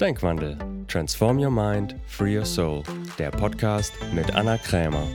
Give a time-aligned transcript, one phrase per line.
[0.00, 0.56] Denkwandel.
[0.86, 2.84] Transform Your Mind, Free Your Soul.
[3.18, 5.08] Der Podcast mit Anna Krämer.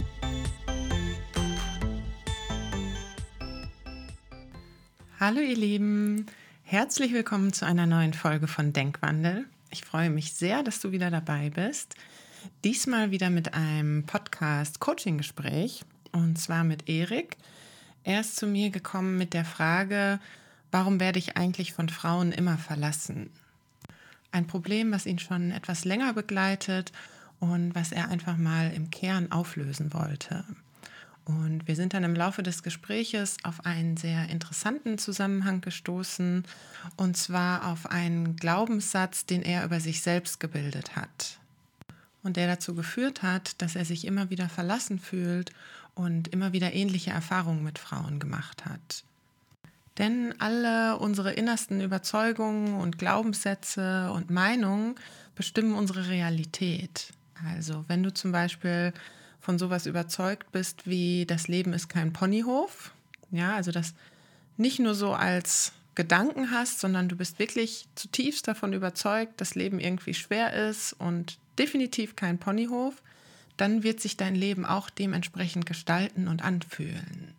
[5.22, 6.26] Hallo ihr Lieben,
[6.64, 9.46] herzlich willkommen zu einer neuen Folge von Denkwandel.
[9.72, 11.96] Ich freue mich sehr, dass du wieder dabei bist.
[12.66, 17.38] Diesmal wieder mit einem Podcast-Coaching-Gespräch und zwar mit Erik.
[18.04, 20.20] Er ist zu mir gekommen mit der Frage,
[20.72, 23.30] warum werde ich eigentlich von Frauen immer verlassen?
[24.34, 26.92] Ein Problem, was ihn schon etwas länger begleitet
[27.40, 30.44] und was er einfach mal im Kern auflösen wollte.
[31.26, 36.44] Und wir sind dann im Laufe des Gespräches auf einen sehr interessanten Zusammenhang gestoßen,
[36.98, 41.40] und zwar auf einen Glaubenssatz, den er über sich selbst gebildet hat.
[42.24, 45.52] Und der dazu geführt hat, dass er sich immer wieder verlassen fühlt
[45.96, 49.04] und immer wieder ähnliche Erfahrungen mit Frauen gemacht hat.
[49.98, 54.96] Denn alle unsere innersten Überzeugungen und Glaubenssätze und Meinungen
[55.36, 57.14] bestimmen unsere Realität.
[57.48, 58.94] Also wenn du zum Beispiel
[59.40, 62.94] von sowas überzeugt bist wie das Leben ist kein Ponyhof,
[63.32, 63.94] ja, also das
[64.58, 69.80] nicht nur so als Gedanken hast, sondern du bist wirklich zutiefst davon überzeugt, dass Leben
[69.80, 73.02] irgendwie schwer ist und definitiv kein Ponyhof,
[73.58, 77.34] dann wird sich dein Leben auch dementsprechend gestalten und anfühlen.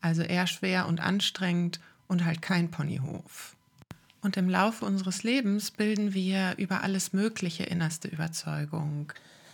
[0.00, 3.56] Also eher schwer und anstrengend und halt kein Ponyhof.
[4.22, 9.12] Und im Laufe unseres Lebens bilden wir über alles Mögliche innerste Überzeugung,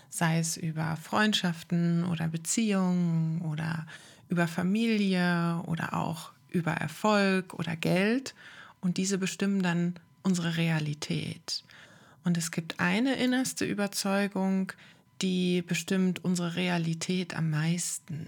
[0.09, 3.87] sei es über Freundschaften oder Beziehungen oder
[4.29, 8.35] über Familie oder auch über Erfolg oder Geld.
[8.81, 11.65] Und diese bestimmen dann unsere Realität.
[12.25, 14.73] Und es gibt eine innerste Überzeugung,
[15.21, 18.27] die bestimmt unsere Realität am meisten.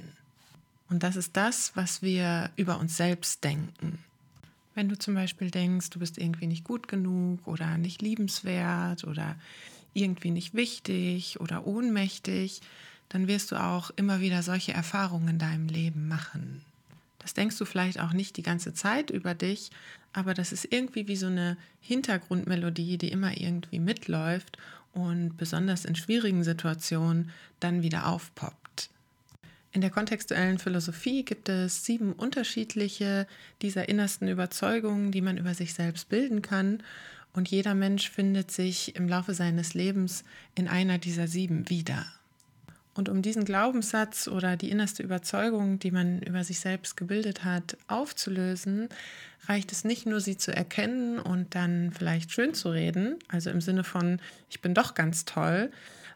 [0.91, 3.99] Und das ist das, was wir über uns selbst denken.
[4.75, 9.37] Wenn du zum Beispiel denkst, du bist irgendwie nicht gut genug oder nicht liebenswert oder
[9.95, 12.63] irgendwie nicht wichtig oder ohnmächtig,
[13.09, 16.63] dann wirst du auch immer wieder solche Erfahrungen in deinem Leben machen.
[17.19, 19.71] Das denkst du vielleicht auch nicht die ganze Zeit über dich,
[20.13, 24.59] aber das ist irgendwie wie so eine Hintergrundmelodie, die immer irgendwie mitläuft
[24.93, 27.31] und besonders in schwierigen Situationen
[27.61, 28.62] dann wieder aufpoppt.
[29.73, 33.27] In der kontextuellen Philosophie gibt es sieben unterschiedliche
[33.63, 36.83] dieser innersten Überzeugungen, die man über sich selbst bilden kann.
[37.33, 40.25] Und jeder Mensch findet sich im Laufe seines Lebens
[40.55, 42.05] in einer dieser sieben wieder.
[42.95, 47.79] Und um diesen Glaubenssatz oder die innerste Überzeugung, die man über sich selbst gebildet hat,
[47.87, 48.91] aufzulösen,
[49.47, 53.63] reicht es nicht nur, sie zu erkennen und dann vielleicht schön zu reden, also im
[53.63, 55.71] Sinne von, ich bin doch ganz toll,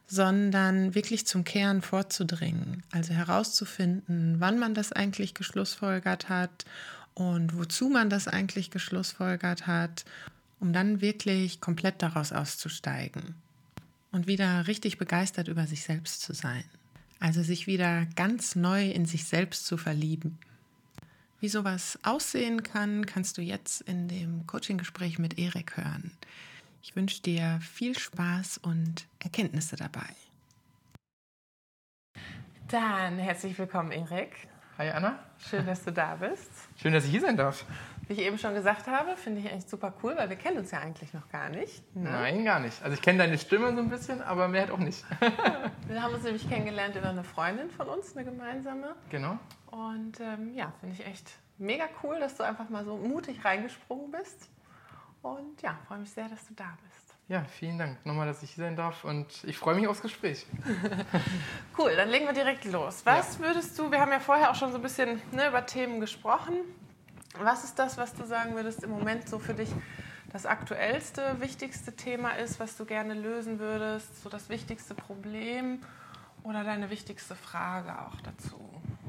[0.07, 6.65] sondern wirklich zum Kern vorzudringen, also herauszufinden, wann man das eigentlich geschlussfolgert hat
[7.15, 10.05] und wozu man das eigentlich geschlussfolgert hat,
[10.61, 13.35] um dann wirklich komplett daraus auszusteigen
[14.13, 16.65] und wieder richtig begeistert über sich selbst zu sein.
[17.19, 20.39] Also sich wieder ganz neu in sich selbst zu verlieben.
[21.41, 26.13] Wie sowas aussehen kann, kannst du jetzt in dem Coaching-Gespräch mit Erik hören.
[26.87, 30.07] Ich wünsche dir viel Spaß und Erkenntnisse dabei.
[32.69, 34.47] Dann herzlich willkommen, Erik.
[34.79, 35.19] Hi Anna.
[35.37, 36.49] Schön, dass du da bist.
[36.81, 37.65] Schön, dass ich hier sein darf.
[38.07, 40.71] Wie ich eben schon gesagt habe, finde ich echt super cool, weil wir kennen uns
[40.71, 41.83] ja eigentlich noch gar nicht.
[41.97, 42.09] Ne?
[42.09, 42.81] Nein, gar nicht.
[42.85, 45.05] Also ich kenne deine Stimme so ein bisschen, aber mehr halt auch nicht.
[45.89, 48.95] wir haben uns nämlich kennengelernt über eine Freundin von uns, eine gemeinsame.
[49.11, 49.41] Genau.
[49.73, 54.13] Und ähm, ja, finde ich echt mega cool, dass du einfach mal so mutig reingesprungen
[54.13, 54.51] bist.
[55.23, 57.07] Und ja, freue mich sehr, dass du da bist.
[57.29, 60.47] Ja, vielen Dank nochmal, dass ich hier sein darf und ich freue mich aufs Gespräch.
[61.79, 63.03] cool, dann legen wir direkt los.
[63.05, 63.47] Was ja.
[63.47, 66.55] würdest du, wir haben ja vorher auch schon so ein bisschen ne, über Themen gesprochen.
[67.41, 69.69] Was ist das, was du sagen würdest im Moment so für dich
[70.33, 75.81] das aktuellste, wichtigste Thema ist, was du gerne lösen würdest, so das wichtigste Problem
[76.45, 78.61] oder deine wichtigste Frage auch dazu?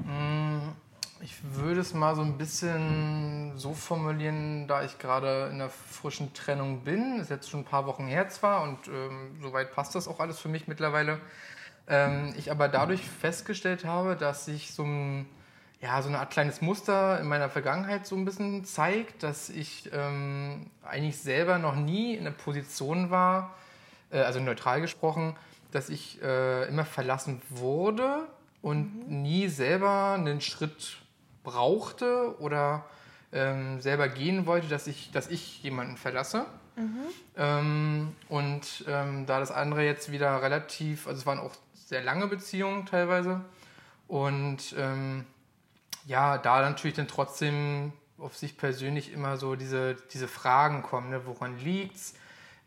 [0.04, 0.87] Mm
[1.20, 6.32] ich würde es mal so ein bisschen so formulieren, da ich gerade in einer frischen
[6.34, 7.20] Trennung bin.
[7.20, 10.38] Ist jetzt schon ein paar Wochen her zwar und ähm, soweit passt das auch alles
[10.38, 11.20] für mich mittlerweile.
[11.88, 15.26] Ähm, ich aber dadurch festgestellt habe, dass sich so ein
[15.80, 19.88] ja, so eine Art kleines Muster in meiner Vergangenheit so ein bisschen zeigt, dass ich
[19.92, 23.54] ähm, eigentlich selber noch nie in einer Position war,
[24.10, 25.36] äh, also neutral gesprochen,
[25.70, 28.26] dass ich äh, immer verlassen wurde
[28.60, 29.22] und mhm.
[29.22, 30.98] nie selber einen Schritt
[31.42, 32.84] brauchte oder
[33.32, 36.46] ähm, selber gehen wollte, dass ich, dass ich jemanden verlasse.
[36.76, 36.98] Mhm.
[37.36, 42.26] Ähm, und ähm, da das andere jetzt wieder relativ, also es waren auch sehr lange
[42.26, 43.40] Beziehungen teilweise.
[44.06, 45.24] Und ähm,
[46.06, 51.22] ja, da natürlich dann trotzdem auf sich persönlich immer so diese, diese Fragen kommen, ne?
[51.26, 52.14] woran liegt's?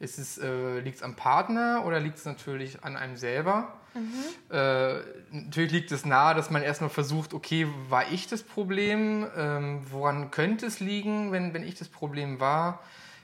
[0.02, 3.72] Ist es, äh, liegt es am Partner oder liegt es natürlich an einem selber?
[3.94, 4.56] Mhm.
[4.56, 4.96] Äh,
[5.30, 9.28] natürlich liegt es nahe, dass man erstmal versucht, okay, war ich das Problem?
[9.38, 12.80] Ähm, woran könnte es liegen, wenn, wenn ich das Problem war?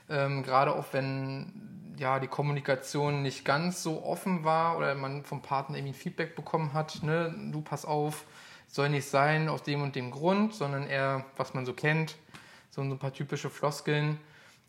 [0.08, 5.42] Ähm, Gerade auch wenn ja, die Kommunikation nicht ganz so offen war oder man vom
[5.42, 8.24] Partner irgendwie ein Feedback bekommen hat, ne, du pass auf,
[8.68, 12.14] soll nicht sein aus dem und dem Grund, sondern eher, was man so kennt,
[12.70, 14.20] so ein paar typische Floskeln.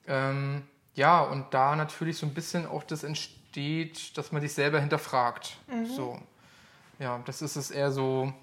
[0.08, 0.64] Ähm,
[1.00, 5.56] ja, und da natürlich so ein bisschen auch das entsteht, dass man sich selber hinterfragt.
[5.68, 5.86] Mhm.
[5.86, 6.20] So.
[7.00, 8.34] Ja, das ist es eher so,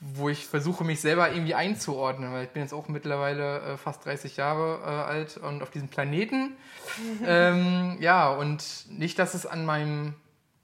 [0.00, 4.06] wo ich versuche, mich selber irgendwie einzuordnen, weil ich bin jetzt auch mittlerweile äh, fast
[4.06, 6.56] 30 Jahre äh, alt und auf diesem Planeten.
[7.26, 10.14] ähm, ja, und nicht, dass es an, meinem,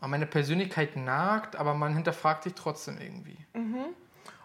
[0.01, 3.37] an meiner Persönlichkeit nagt, aber man hinterfragt sich trotzdem irgendwie.
[3.53, 3.85] Mhm.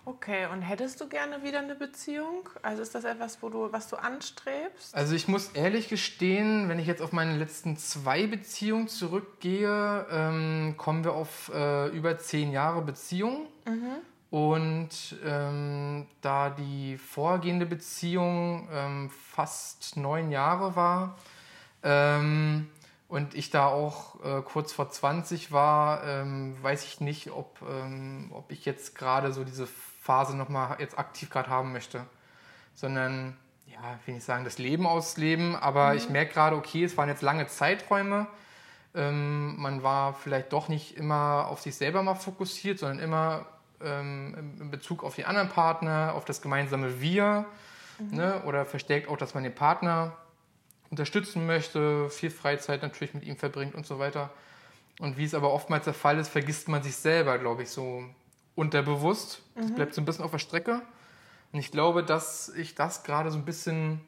[0.08, 2.48] Okay, und hättest du gerne wieder eine Beziehung?
[2.62, 4.96] Also ist das etwas, wo du, was du anstrebst?
[4.96, 10.76] Also ich muss ehrlich gestehen, wenn ich jetzt auf meine letzten zwei Beziehungen zurückgehe, ähm,
[10.78, 13.48] kommen wir auf äh, über zehn Jahre Beziehung.
[13.66, 13.98] Mhm.
[14.30, 21.18] Und ähm, da die vorgehende Beziehung ähm, fast neun Jahre war
[21.84, 22.70] ähm,
[23.10, 28.32] und ich da auch äh, kurz vor 20 war, ähm, weiß ich nicht, ob, ähm,
[28.34, 29.68] ob ich jetzt gerade so diese
[30.08, 32.06] Phase nochmal jetzt aktiv gerade haben möchte.
[32.74, 35.98] Sondern, ja, ich will nicht sagen, das Leben ausleben, aber mhm.
[35.98, 38.28] ich merke gerade, okay, es waren jetzt lange Zeiträume.
[38.96, 43.48] Ähm, man war vielleicht doch nicht immer auf sich selber mal fokussiert, sondern immer
[43.84, 47.46] ähm, in Bezug auf die anderen Partner, auf das gemeinsame Wir
[48.00, 48.16] mhm.
[48.16, 48.42] ne?
[48.46, 50.14] oder verstärkt auch, dass man den Partner
[50.90, 54.30] unterstützen möchte, viel Freizeit natürlich mit ihm verbringt und so weiter.
[55.00, 58.04] Und wie es aber oftmals der Fall ist, vergisst man sich selber, glaube ich, so
[58.58, 59.42] unterbewusst.
[59.56, 59.76] Das mhm.
[59.76, 60.82] bleibt so ein bisschen auf der Strecke.
[61.54, 64.02] Und ich glaube, dass ich das gerade so ein bisschen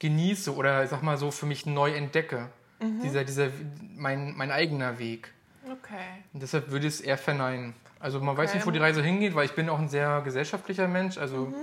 [0.00, 2.48] genieße oder ich sag mal so für mich neu entdecke.
[2.80, 3.02] Mhm.
[3.02, 3.48] Dieser, dieser,
[3.94, 5.32] mein, mein eigener Weg.
[5.64, 6.24] Okay.
[6.32, 7.74] Und deshalb würde ich es eher verneinen.
[8.00, 8.38] Also man okay.
[8.38, 11.18] weiß nicht, wo die Reise hingeht, weil ich bin auch ein sehr gesellschaftlicher Mensch.
[11.18, 11.54] Also, mhm.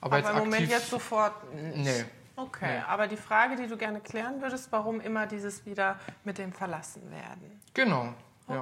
[0.00, 1.76] aber, aber jetzt im aktiv, Moment jetzt sofort nicht.
[1.76, 2.04] Nee.
[2.36, 2.82] Okay, nee.
[2.86, 7.10] aber die Frage, die du gerne klären würdest, warum immer dieses wieder mit dem Verlassen
[7.10, 7.60] werden?
[7.72, 8.12] Genau.
[8.48, 8.56] Ja.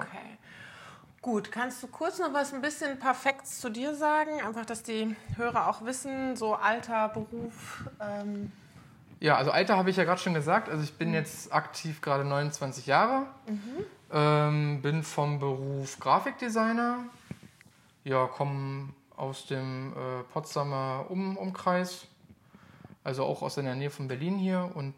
[1.24, 4.42] Gut, kannst du kurz noch was ein bisschen perfekt zu dir sagen?
[4.46, 7.88] Einfach, dass die Hörer auch wissen, so Alter, Beruf.
[7.98, 8.52] Ähm
[9.20, 10.68] ja, also Alter habe ich ja gerade schon gesagt.
[10.68, 11.14] Also ich bin mhm.
[11.14, 13.24] jetzt aktiv gerade 29 Jahre.
[13.46, 13.84] Mhm.
[14.12, 16.98] Ähm, bin vom Beruf Grafikdesigner.
[18.04, 22.06] Ja, komme aus dem äh, Potsdamer um Umkreis.
[23.02, 24.94] Also auch aus der Nähe von Berlin hier und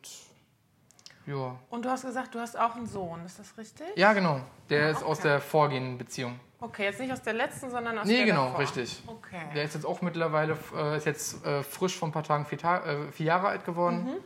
[1.26, 1.56] ja.
[1.70, 3.87] Und du hast gesagt, du hast auch einen Sohn, ist das richtig?
[3.96, 4.40] Ja, genau.
[4.70, 6.38] Der ah, ist aus der vorgehenden Beziehung.
[6.58, 8.61] Okay, jetzt nicht aus der letzten, sondern aus nee, der Nee, genau, davor.
[8.61, 9.02] richtig.
[9.06, 9.43] Okay.
[9.55, 12.58] Der ist jetzt auch mittlerweile, äh, ist jetzt äh, frisch vor ein paar Tagen vier,
[12.64, 14.05] äh, vier Jahre alt geworden.
[14.05, 14.17] Mhm.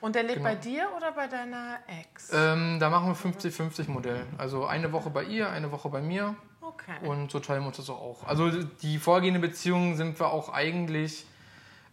[0.00, 0.50] Und der lebt genau.
[0.50, 2.30] bei dir oder bei deiner Ex?
[2.32, 4.24] Ähm, da machen wir 50-50 Modell.
[4.38, 6.36] Also eine Woche bei ihr, eine Woche bei mir.
[6.60, 6.94] Okay.
[7.02, 8.26] Und so teilen wir uns das auch.
[8.26, 11.26] Also die vorgehende Beziehung sind wir auch eigentlich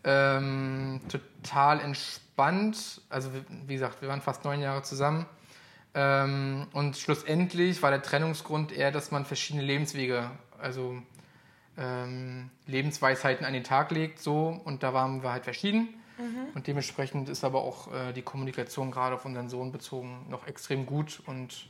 [0.03, 2.22] ähm, total entspannt.
[3.09, 3.29] Also
[3.67, 5.25] wie gesagt, wir waren fast neun Jahre zusammen.
[5.93, 10.97] Ähm, und schlussendlich war der Trennungsgrund eher, dass man verschiedene Lebenswege, also
[11.77, 14.59] ähm, Lebensweisheiten an den Tag legt, so.
[14.63, 15.89] Und da waren wir halt verschieden.
[16.17, 16.47] Mhm.
[16.55, 20.85] Und dementsprechend ist aber auch äh, die Kommunikation gerade auf unseren Sohn bezogen noch extrem
[20.85, 21.67] gut und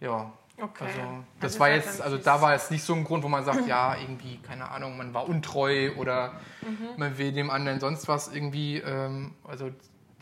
[0.00, 0.32] ja.
[0.60, 0.84] Okay.
[0.84, 1.00] Also
[1.40, 3.66] das also war jetzt, also da war jetzt nicht so ein Grund, wo man sagt,
[3.66, 6.88] ja, irgendwie, keine Ahnung, man war untreu oder mhm.
[6.96, 8.78] man will dem anderen sonst was irgendwie.
[8.78, 9.70] Ähm, also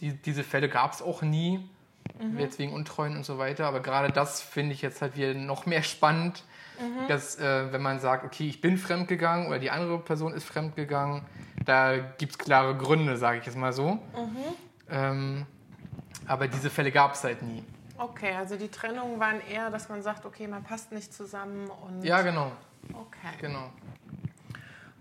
[0.00, 1.58] die, diese Fälle gab es auch nie,
[2.20, 2.38] mhm.
[2.38, 3.66] jetzt wegen Untreuen und so weiter.
[3.66, 6.44] Aber gerade das finde ich jetzt halt wieder noch mehr spannend,
[6.80, 7.08] mhm.
[7.08, 11.22] dass äh, wenn man sagt, okay, ich bin fremdgegangen oder die andere Person ist fremdgegangen,
[11.64, 13.92] da gibt es klare Gründe, sage ich jetzt mal so.
[13.92, 14.00] Mhm.
[14.90, 15.46] Ähm,
[16.26, 17.64] aber diese Fälle gab es halt nie.
[17.98, 22.04] Okay, also die Trennungen waren eher, dass man sagt, okay, man passt nicht zusammen und.
[22.04, 22.52] Ja, genau.
[22.92, 23.34] Okay.
[23.40, 23.70] Genau.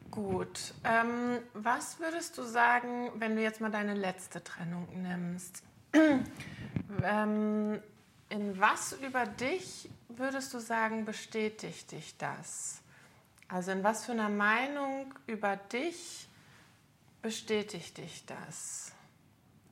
[0.10, 0.74] Gut.
[0.84, 5.62] Ähm, was würdest du sagen, wenn du jetzt mal deine letzte Trennung nimmst?
[7.04, 7.80] ähm,
[8.30, 12.82] in was über dich würdest du sagen, bestätigt dich das?
[13.48, 16.28] Also in was für einer Meinung über dich
[17.22, 18.92] bestätigt dich das?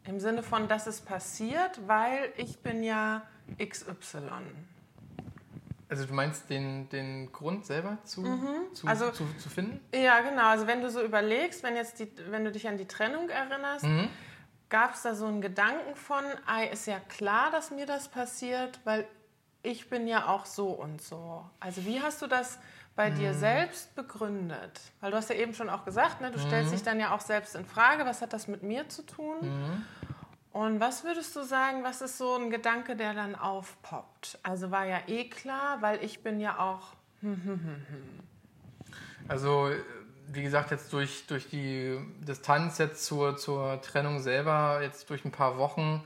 [0.07, 3.23] Im Sinne von, dass es passiert, weil ich bin ja
[3.57, 4.21] XY.
[5.87, 8.73] Also du meinst den, den Grund selber zu, mhm.
[8.73, 9.79] zu, also, zu, zu, finden?
[9.93, 10.47] Ja, genau.
[10.47, 13.85] Also wenn du so überlegst, wenn, jetzt die, wenn du dich an die Trennung erinnerst,
[13.85, 14.09] mhm.
[14.69, 18.79] gab es da so einen Gedanken von, ey, ist ja klar, dass mir das passiert,
[18.83, 19.07] weil
[19.61, 21.45] ich bin ja auch so und so.
[21.59, 22.59] Also wie hast du das
[22.95, 23.15] bei mhm.
[23.15, 24.81] dir selbst begründet?
[25.01, 26.47] Weil du hast ja eben schon auch gesagt, ne, du mhm.
[26.47, 29.37] stellst dich dann ja auch selbst in Frage, was hat das mit mir zu tun?
[29.41, 29.85] Mhm.
[30.51, 34.39] Und was würdest du sagen, was ist so ein Gedanke, der dann aufpoppt?
[34.41, 36.93] Also war ja eh klar, weil ich bin ja auch.
[39.27, 39.71] Also,
[40.27, 45.31] wie gesagt, jetzt durch, durch die Distanz jetzt zur, zur Trennung selber, jetzt durch ein
[45.31, 46.05] paar Wochen,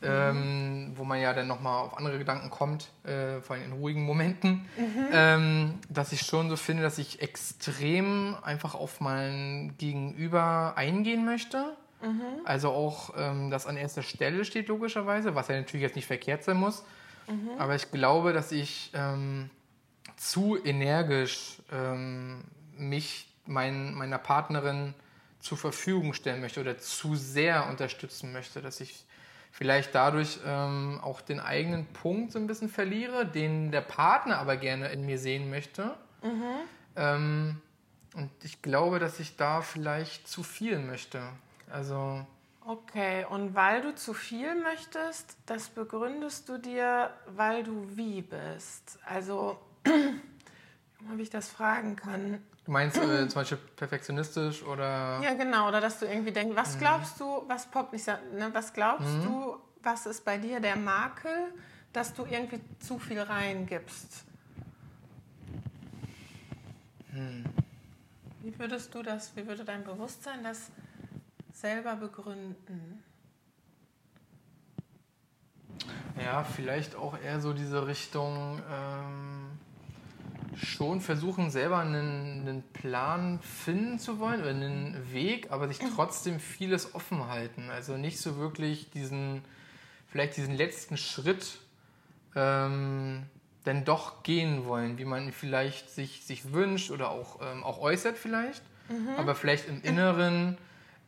[0.00, 0.08] mhm.
[0.08, 4.02] ähm, wo man ja dann nochmal auf andere Gedanken kommt, äh, vor allem in ruhigen
[4.02, 5.06] Momenten, mhm.
[5.12, 11.76] ähm, dass ich schon so finde, dass ich extrem einfach auf mein Gegenüber eingehen möchte.
[12.02, 12.22] Mhm.
[12.44, 16.44] Also auch, ähm, das an erster Stelle steht logischerweise, was ja natürlich jetzt nicht verkehrt
[16.44, 16.82] sein muss.
[17.28, 17.50] Mhm.
[17.58, 19.50] Aber ich glaube, dass ich ähm,
[20.16, 22.42] zu energisch ähm,
[22.76, 24.94] mich mein, meiner Partnerin
[25.40, 29.04] zur Verfügung stellen möchte oder zu sehr unterstützen möchte, dass ich
[29.50, 34.56] vielleicht dadurch ähm, auch den eigenen Punkt so ein bisschen verliere, den der Partner aber
[34.56, 35.96] gerne in mir sehen möchte.
[36.22, 36.54] Mhm.
[36.96, 37.60] Ähm,
[38.14, 41.22] und ich glaube, dass ich da vielleicht zu viel möchte.
[41.70, 42.26] Also.
[42.66, 48.98] Okay, und weil du zu viel möchtest, das begründest du dir, weil du wie bist.
[49.06, 49.58] Also,
[51.12, 52.42] ob ich das fragen kann.
[52.70, 55.20] Du meinst äh, zum Beispiel perfektionistisch oder.
[55.24, 56.78] Ja, genau, oder dass du irgendwie denkst, was mhm.
[56.78, 59.24] glaubst du, was poppt nicht, ne, was glaubst mhm.
[59.24, 61.52] du, was ist bei dir der Makel,
[61.92, 64.22] dass du irgendwie zu viel reingibst?
[67.12, 67.44] Hm.
[68.42, 70.70] Wie würdest du das, wie würde dein Bewusstsein das
[71.52, 73.02] selber begründen?
[76.22, 79.39] Ja, vielleicht auch eher so diese Richtung ähm,
[80.56, 86.40] schon versuchen, selber einen, einen, Plan finden zu wollen oder einen Weg, aber sich trotzdem
[86.40, 87.70] vieles offen halten.
[87.70, 89.42] Also nicht so wirklich diesen,
[90.08, 91.58] vielleicht diesen letzten Schritt
[92.34, 93.24] ähm,
[93.64, 98.16] dann doch gehen wollen, wie man vielleicht sich, sich wünscht oder auch, ähm, auch äußert
[98.16, 99.08] vielleicht, mhm.
[99.16, 100.56] aber vielleicht im Inneren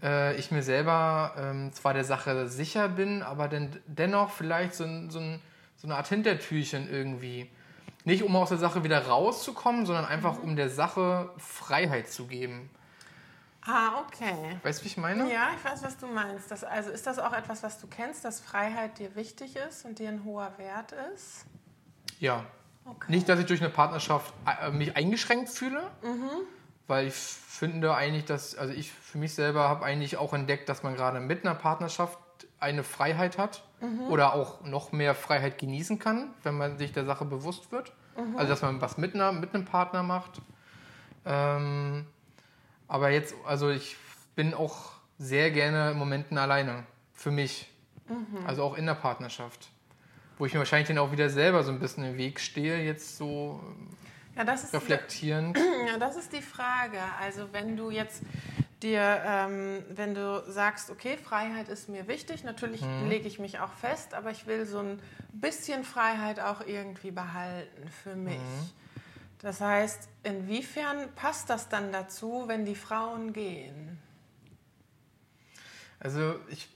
[0.03, 4.85] äh, ich mir selber ähm, zwar der Sache sicher bin, aber den, dennoch vielleicht so,
[5.09, 5.41] so, ein,
[5.77, 7.51] so, eine Art Hintertürchen irgendwie.
[8.04, 12.71] Nicht um aus der Sache wieder rauszukommen, sondern einfach um der Sache Freiheit zu geben.
[13.64, 14.59] Ah, okay.
[14.64, 15.32] Weißt du, wie ich meine?
[15.32, 16.50] Ja, ich weiß, was du meinst.
[16.50, 20.00] Das, also ist das auch etwas, was du kennst, dass Freiheit dir wichtig ist und
[20.00, 21.47] dir ein hoher Wert ist?
[22.18, 22.44] Ja.
[22.85, 23.12] Okay.
[23.12, 26.44] Nicht, dass ich durch eine Partnerschaft äh, mich eingeschränkt fühle, mhm
[26.92, 30.82] weil ich finde eigentlich, dass, also ich für mich selber habe eigentlich auch entdeckt, dass
[30.82, 32.18] man gerade mit einer Partnerschaft
[32.59, 34.09] eine Freiheit hat mhm.
[34.09, 37.93] oder auch noch mehr Freiheit genießen kann, wenn man sich der Sache bewusst wird.
[38.17, 38.37] Mhm.
[38.37, 40.41] Also dass man was mit, einer, mit einem Partner macht.
[41.27, 42.07] Ähm,
[42.89, 43.97] aber jetzt, also ich
[44.35, 46.85] bin auch sehr gerne in Momenten alleine.
[47.12, 47.71] Für mich.
[48.09, 48.47] Mhm.
[48.47, 49.71] Also auch in der Partnerschaft.
[50.39, 53.17] Wo ich mir wahrscheinlich dann auch wieder selber so ein bisschen im Weg stehe, jetzt
[53.17, 53.61] so
[54.37, 55.57] ja, das ist reflektierend?
[55.57, 56.99] Die, ja, das ist die Frage.
[57.21, 58.23] Also wenn du jetzt
[58.83, 63.09] dir, ähm, wenn du sagst, okay, Freiheit ist mir wichtig, natürlich mhm.
[63.09, 65.01] lege ich mich auch fest, aber ich will so ein
[65.33, 68.39] bisschen Freiheit auch irgendwie behalten für mich.
[68.39, 68.71] Mhm.
[69.41, 73.99] Das heißt, inwiefern passt das dann dazu, wenn die Frauen gehen?
[75.99, 76.69] Also ich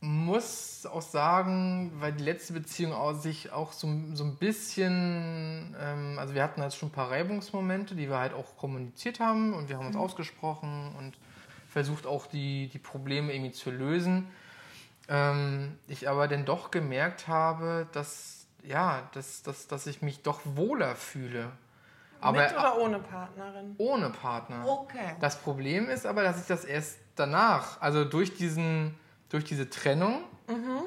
[0.00, 6.18] muss auch sagen, weil die letzte Beziehung auch sich auch so, so ein bisschen, ähm,
[6.18, 9.68] also wir hatten halt schon ein paar Reibungsmomente, die wir halt auch kommuniziert haben und
[9.68, 10.02] wir haben uns mhm.
[10.02, 11.18] ausgesprochen und
[11.68, 14.28] versucht auch die, die Probleme irgendwie zu lösen.
[15.08, 20.40] Ähm, ich aber dann doch gemerkt habe, dass, ja, dass, dass, dass ich mich doch
[20.44, 21.52] wohler fühle.
[22.20, 23.74] Aber, Mit oder ohne Partnerin?
[23.78, 24.66] Ohne Partner.
[24.66, 25.14] Okay.
[25.20, 28.98] Das Problem ist aber, dass ich das erst danach, also durch diesen
[29.28, 30.82] durch diese Trennung mhm.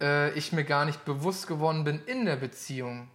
[0.00, 3.08] äh, ich mir gar nicht bewusst geworden bin in der Beziehung.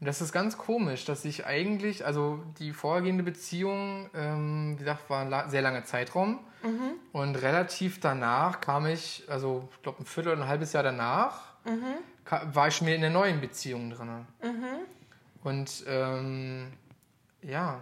[0.00, 5.10] Und das ist ganz komisch, dass ich eigentlich, also die vorhergehende Beziehung, ähm, wie gesagt,
[5.10, 6.40] war ein la sehr langer Zeitraum.
[6.62, 6.92] Mhm.
[7.12, 11.54] Und relativ danach kam ich, also ich glaube ein Viertel oder ein halbes Jahr danach,
[11.64, 12.54] mhm.
[12.54, 14.26] war ich schon wieder in der neuen Beziehung drin.
[14.42, 14.64] Mhm.
[15.42, 16.72] Und ähm,
[17.42, 17.80] ja.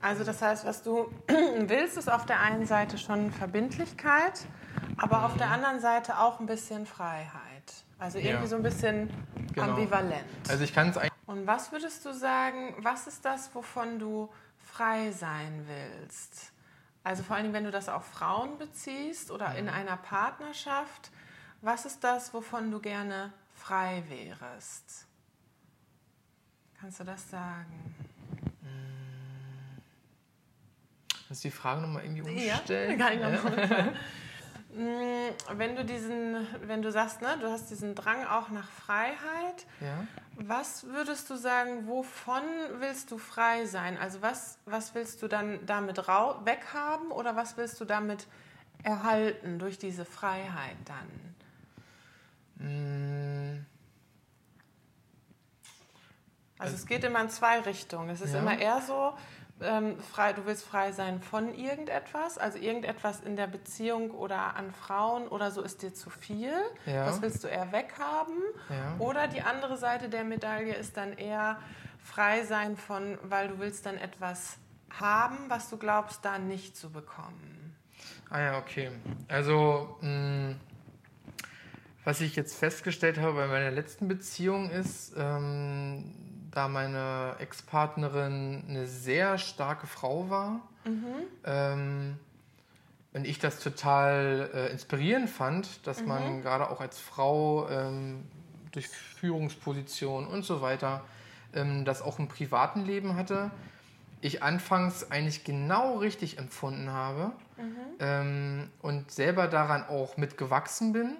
[0.00, 1.10] Also das heißt, was du
[1.66, 4.46] willst, ist auf der einen Seite schon Verbindlichkeit
[4.98, 7.32] aber auf der anderen Seite auch ein bisschen Freiheit.
[7.98, 8.46] Also irgendwie ja.
[8.46, 9.10] so ein bisschen
[9.54, 9.68] genau.
[9.68, 10.24] ambivalent.
[10.48, 10.98] Also ich kann es
[11.28, 16.54] Und was würdest du sagen, was ist das, wovon du frei sein willst?
[17.04, 19.72] Also vor allem, wenn du das auf Frauen beziehst oder in mhm.
[19.72, 21.10] einer Partnerschaft,
[21.60, 25.06] was ist das, wovon du gerne frei wärst?
[26.80, 27.94] Kannst du das sagen?
[31.26, 32.98] Kannst du die Frage nochmal irgendwie umstellen?
[32.98, 33.92] Ja, kann ich noch
[34.74, 39.66] Mm, wenn du diesen, wenn du sagst, ne, du hast diesen Drang auch nach Freiheit,
[39.80, 40.06] ja.
[40.40, 42.42] Was würdest du sagen, wovon
[42.78, 43.98] willst du frei sein?
[43.98, 48.26] Also was, was willst du dann damit weghaben oder was willst du damit
[48.84, 51.08] erhalten durch diese Freiheit dann?
[52.66, 53.66] Mm,
[56.60, 58.08] Also es geht immer in zwei Richtungen.
[58.10, 58.40] Es ist Ja.
[58.40, 59.14] immer eher so,
[59.60, 64.72] ähm, frei, du willst frei sein von irgendetwas, also irgendetwas in der Beziehung oder an
[64.72, 66.52] Frauen oder so ist dir zu viel.
[66.86, 67.06] Ja.
[67.06, 68.36] Das willst du eher weghaben.
[68.68, 68.96] Ja.
[68.98, 71.58] Oder die andere Seite der Medaille ist dann eher
[72.02, 74.58] frei sein von, weil du willst dann etwas
[74.90, 77.76] haben, was du glaubst, da nicht zu bekommen.
[78.30, 78.90] Ah ja, okay.
[79.28, 80.54] Also, mh,
[82.04, 86.14] was ich jetzt festgestellt habe bei meiner letzten Beziehung ist, ähm,
[86.58, 90.60] da meine Ex-Partnerin eine sehr starke Frau war
[91.44, 92.16] ähm,
[93.12, 98.24] und ich das total äh, inspirierend fand, dass man gerade auch als Frau ähm,
[98.72, 101.04] durch Führungsposition und so weiter
[101.54, 103.52] ähm, das auch im privaten Leben hatte.
[104.20, 107.30] Ich anfangs eigentlich genau richtig empfunden habe
[108.00, 111.16] ähm, und selber daran auch mitgewachsen bin.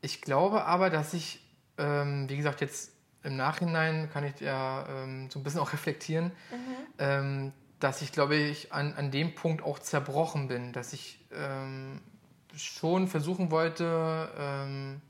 [0.00, 2.92] Ich glaube aber, dass ich, ähm, wie gesagt, jetzt
[3.22, 6.32] im Nachhinein kann ich ja ähm, so ein bisschen auch reflektieren,
[6.98, 12.00] ähm, dass ich, glaube ich, an, an dem Punkt auch zerbrochen bin, dass ich ähm,
[12.56, 15.00] schon versuchen wollte, ähm,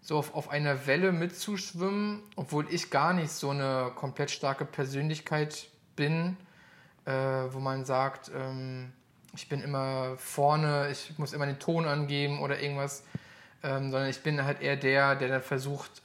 [0.00, 5.68] so auf, auf einer Welle mitzuschwimmen, obwohl ich gar nicht so eine komplett starke Persönlichkeit
[5.96, 6.36] bin,
[7.04, 8.92] äh, wo man sagt, ähm,
[9.34, 13.04] ich bin immer vorne, ich muss immer den Ton angeben oder irgendwas,
[13.62, 16.02] ähm, sondern ich bin halt eher der, der dann versucht,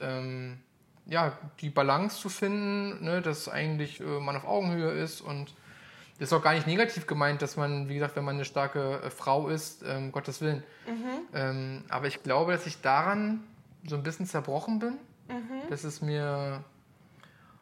[1.06, 5.54] ja, die Balance zu finden, ne, dass eigentlich äh, man auf Augenhöhe ist und
[6.18, 9.00] das ist auch gar nicht negativ gemeint, dass man, wie gesagt, wenn man eine starke
[9.02, 10.62] äh, Frau ist, ähm, Gottes Willen.
[11.34, 13.42] Ähm, aber ich glaube, dass ich daran
[13.86, 14.98] so ein bisschen zerbrochen bin,
[15.70, 16.62] dass es mir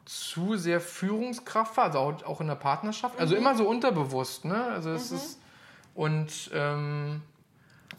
[0.05, 3.19] zu sehr Führungskraft war, also auch, in der Partnerschaft.
[3.19, 4.63] Also immer so unterbewusst, ne?
[4.65, 5.39] Also es ist
[5.95, 7.21] und ähm,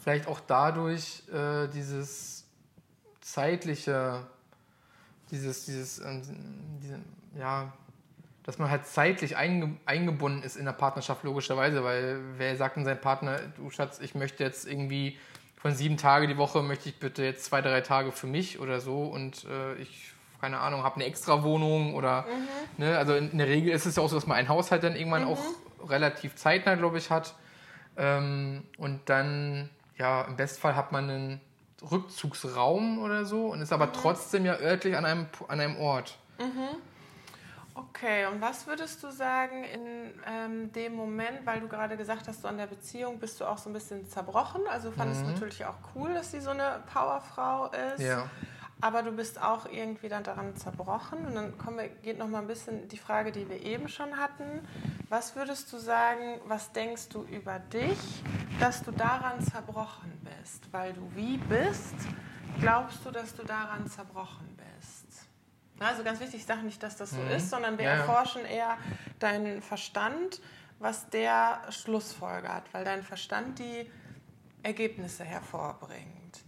[0.03, 2.45] vielleicht auch dadurch äh, dieses
[3.21, 4.27] zeitliche,
[5.31, 6.23] dieses, dieses, ähm,
[6.83, 6.99] diese,
[7.39, 7.73] ja,
[8.45, 12.85] dass man halt zeitlich einge eingebunden ist in der Partnerschaft, logischerweise, weil wer sagt denn
[12.85, 15.19] sein Partner, du Schatz, ich möchte jetzt irgendwie
[15.57, 18.81] von sieben Tage die Woche, möchte ich bitte jetzt zwei, drei Tage für mich oder
[18.81, 22.27] so und äh, ich, keine Ahnung, habe eine extra Wohnung oder,
[22.77, 24.85] ne, also in, in der Regel ist es ja auch so, dass man einen Haushalt
[24.85, 25.41] dann irgendwann auch
[25.89, 27.35] relativ zeitnah, glaube ich, hat.
[27.97, 31.41] Ähm, und dann, ja, im Bestfall hat man einen
[31.91, 36.19] Rückzugsraum oder so und ist aber trotzdem ja örtlich an einem, an einem Ort.
[37.75, 39.81] Okay, und was würdest du sagen in
[40.29, 43.59] ähm, dem Moment, weil du gerade gesagt hast, so an der Beziehung bist du auch
[43.59, 44.63] so ein bisschen zerbrochen.
[44.71, 48.01] Also du fandest natürlich auch cool, dass sie so eine Powerfrau ist.
[48.01, 48.29] Ja.
[48.81, 51.27] Aber du bist auch irgendwie dann daran zerbrochen.
[51.27, 54.19] Und dann kommen wir, geht noch mal ein bisschen die Frage, die wir eben schon
[54.19, 54.61] hatten.
[55.09, 57.99] Was würdest du sagen, was denkst du über dich,
[58.61, 60.73] dass du daran zerbrochen bist?
[60.73, 61.95] Weil du wie bist,
[62.61, 65.27] glaubst du, dass du daran zerbrochen bist?
[65.81, 68.79] Also ganz wichtig, ich sage nicht, dass das so ist, sondern wir Ja, erforschen eher
[69.19, 70.41] deinen Verstand,
[70.79, 73.91] was der schlussfolgert, weil dein Verstand die
[74.63, 76.43] Ergebnisse hervorbringt.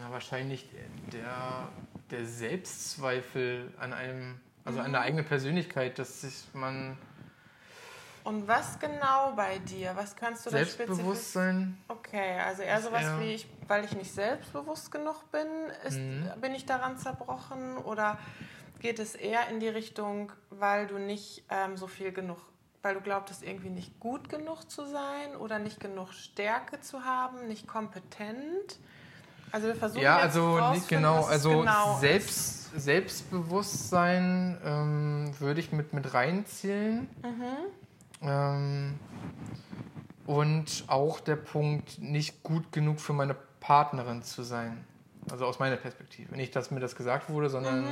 [0.00, 0.68] Ja, wahrscheinlich
[1.12, 1.68] der,
[2.10, 6.96] der Selbstzweifel an einem, also an der eigenen Persönlichkeit, dass sich man
[8.26, 9.92] Und was genau bei dir?
[9.94, 10.56] Was kannst du da.
[10.56, 15.46] Selbstbewusstsein, Okay, also eher sowas eher- wie ich, weil ich nicht selbstbewusst genug bin,
[15.86, 16.40] ist, Mhm.
[16.40, 18.18] bin ich daran zerbrochen oder
[18.80, 22.38] geht es eher in die Richtung, weil du nicht ähm, so viel genug,
[22.82, 27.46] weil du glaubtest irgendwie nicht gut genug zu sein oder nicht genug Stärke zu haben,
[27.46, 28.80] nicht kompetent?
[29.52, 32.00] Also wir versuchen ja, jetzt also nicht genau, also genau ist.
[32.00, 37.08] Selbst, Selbstbewusstsein ähm, würde ich mit, mit reinzählen.
[38.22, 38.98] Ähm,
[40.26, 44.84] und auch der Punkt, nicht gut genug für meine Partnerin zu sein.
[45.30, 46.34] Also aus meiner Perspektive.
[46.36, 47.90] Nicht, dass mir das gesagt wurde, sondern so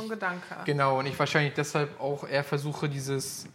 [0.00, 0.56] ein ich- Gedanke.
[0.64, 3.46] Genau, und ich wahrscheinlich deshalb auch eher versuche, dieses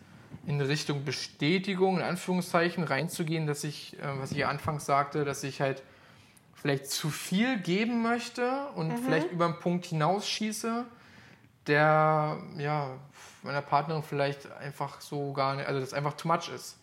[0.47, 5.43] in Richtung Bestätigung, in Anführungszeichen, reinzugehen, dass ich, äh, was ich ja anfangs sagte, dass
[5.43, 5.83] ich halt
[6.55, 10.85] vielleicht zu viel geben möchte und vielleicht über den Punkt hinausschieße,
[11.67, 12.97] der ja
[13.43, 16.77] meiner Partnerin vielleicht einfach so gar nicht, also das einfach too much ist.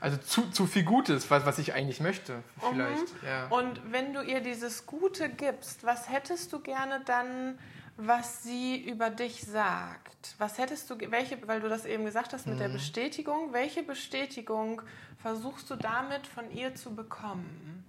[0.00, 3.06] Also zu, zu viel Gutes, was, was ich eigentlich möchte, vielleicht.
[3.24, 3.46] Ja.
[3.50, 7.56] Und wenn du ihr dieses Gute gibst, was hättest du gerne dann,
[7.96, 10.34] was sie über dich sagt?
[10.38, 14.82] Was hättest du, welche, weil du das eben gesagt hast mit der Bestätigung, welche Bestätigung
[15.18, 17.84] versuchst du damit von ihr zu bekommen?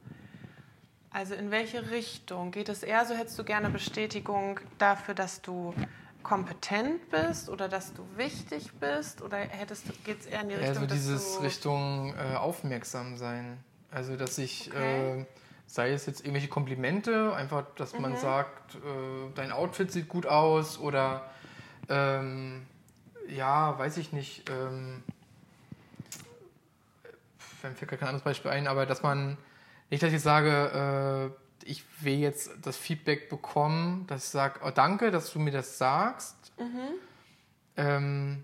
[1.14, 2.52] Also in welche Richtung?
[2.52, 5.74] Geht es eher so, hättest du gerne Bestätigung dafür, dass du
[6.24, 9.22] kompetent bist oder dass du wichtig bist?
[9.22, 11.42] Oder hättest du, geht es eher in die Richtung, Eher so dieses.
[11.42, 13.58] Richtung äh, aufmerksam sein.
[13.92, 15.20] Also, dass ich Okay.
[15.20, 15.26] äh,
[15.68, 18.80] sei es jetzt irgendwelche Komplimente, einfach, dass man sagt, äh,
[19.36, 21.30] dein Outfit sieht gut aus oder
[21.90, 22.66] ähm,
[23.28, 25.04] ja, weiß ich nicht, ähm,
[27.62, 29.38] mir fällt kein anderes Beispiel ein, aber dass man,
[29.94, 31.32] nicht, dass ich sage,
[31.64, 35.52] äh, ich will jetzt das Feedback bekommen, dass ich sage, oh, danke, dass du mir
[35.52, 36.52] das sagst.
[37.78, 38.44] Ähm,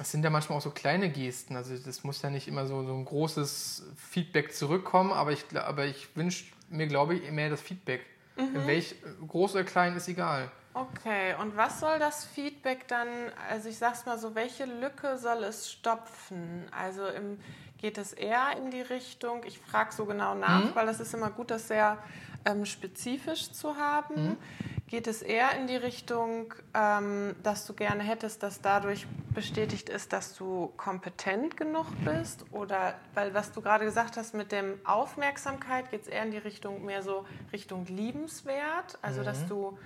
[0.00, 2.84] es sind ja manchmal auch so kleine Gesten, also das muss ja nicht immer so,
[2.84, 7.60] so ein großes Feedback zurückkommen, aber ich, aber ich wünsche mir, glaube ich, mehr das
[7.60, 8.04] Feedback.
[8.36, 8.96] In welch,
[9.28, 10.50] groß oder klein ist egal.
[10.72, 12.24] Okay, und was soll das
[12.64, 13.08] Feedback dann,
[13.50, 16.66] also ich sag's mal so, welche Lücke soll es stopfen?
[16.70, 17.38] Also im,
[17.78, 21.30] geht es eher in die Richtung, ich frage so genau nach, weil das ist immer
[21.30, 21.98] gut, das sehr
[22.46, 24.38] ähm, spezifisch zu haben.
[24.86, 30.12] Geht es eher in die Richtung, ähm, dass du gerne hättest, dass dadurch bestätigt ist,
[30.12, 32.46] dass du kompetent genug bist?
[32.52, 36.38] Oder, weil was du gerade gesagt hast mit dem Aufmerksamkeit, geht es eher in die
[36.38, 38.98] Richtung, mehr so Richtung liebenswert?
[39.02, 39.76] Also, dass du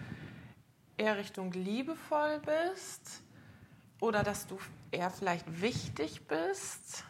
[0.98, 3.22] eher Richtung liebevoll bist?
[4.00, 4.58] Oder dass du
[4.90, 7.04] eher vielleicht wichtig bist?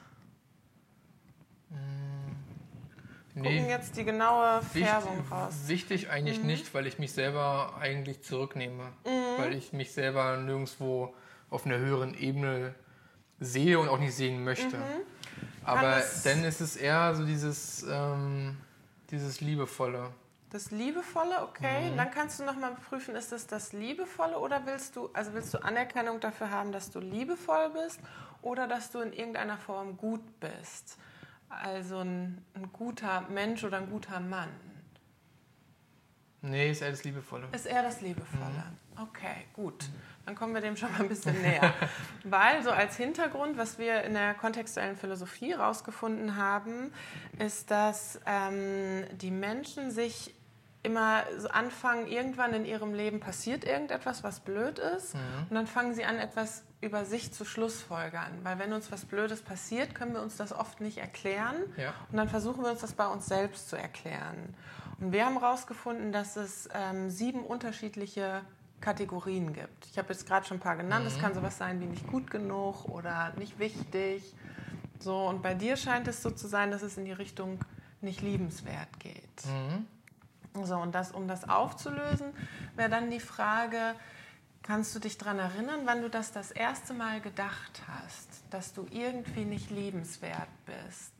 [3.35, 5.55] Gucken jetzt die genaue Färbung Wichtig, raus.
[5.67, 8.91] wichtig eigentlich nicht, weil ich mich selber eigentlich zurücknehme.
[9.39, 11.15] Weil ich mich selber nirgendwo
[11.51, 12.75] auf einer höheren Ebene
[13.39, 14.77] sehe und auch nicht sehen möchte.
[15.63, 18.57] Aber es- dann ist es eher so dieses, ähm,
[19.11, 20.11] dieses Liebevolle.
[20.51, 21.93] Das Liebevolle, okay.
[21.97, 25.59] Dann kannst du nochmal prüfen, ist es das Liebevolle oder willst du, also willst du
[25.59, 28.01] Anerkennung dafür haben, dass du liebevoll bist
[28.41, 30.97] oder dass du in irgendeiner Form gut bist?
[31.51, 34.49] Also ein, ein guter Mensch oder ein guter Mann.
[36.41, 37.49] Nee, ist eher das Liebevolle.
[37.53, 38.65] Ist eher das Liebevolle.
[38.97, 39.89] Okay, gut.
[40.25, 41.73] Dann kommen wir dem schon mal ein bisschen näher.
[42.25, 46.93] Weil so als Hintergrund, was wir in der kontextuellen Philosophie herausgefunden haben,
[47.39, 50.35] ist, dass ähm, die Menschen sich
[50.83, 55.15] immer so anfangen, irgendwann in ihrem Leben passiert irgendetwas, was blöd ist.
[55.49, 58.41] Und dann fangen sie an, etwas über sich zu schlussfolgern.
[58.45, 61.57] Weil wenn uns was Blödes passiert, können wir uns das oft nicht erklären.
[61.77, 61.95] Ja.
[62.11, 64.55] Und dann versuchen wir uns das bei uns selbst zu erklären.
[65.01, 68.43] Und wir haben herausgefunden, dass es ähm, sieben unterschiedliche
[68.81, 69.87] Kategorien gibt.
[69.87, 71.05] Ich habe jetzt gerade schon ein paar genannt.
[71.05, 74.35] Das kann sowas sein wie nicht gut genug oder nicht wichtig.
[75.01, 77.59] So, und bei dir scheint es so zu sein, dass es in die Richtung
[78.01, 79.43] nicht liebenswert geht.
[80.67, 82.33] So, und das, um das aufzulösen,
[82.77, 83.95] wäre dann die Frage,
[84.63, 88.87] kannst du dich daran erinnern, wann du das das erste Mal gedacht hast, dass du
[88.91, 91.13] irgendwie nicht liebenswert bist?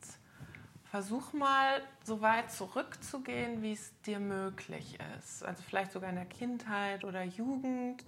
[0.89, 5.43] Versuch mal, so weit zurückzugehen, wie es dir möglich ist.
[5.43, 8.03] Also vielleicht sogar in der Kindheit oder Jugend.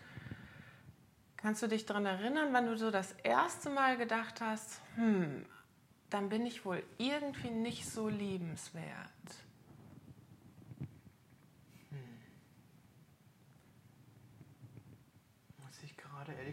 [1.38, 5.46] Kannst du dich daran erinnern, wann du so das erste Mal gedacht hast, hm,
[6.10, 9.10] dann bin ich wohl irgendwie nicht so liebenswert?
[15.60, 15.84] Muss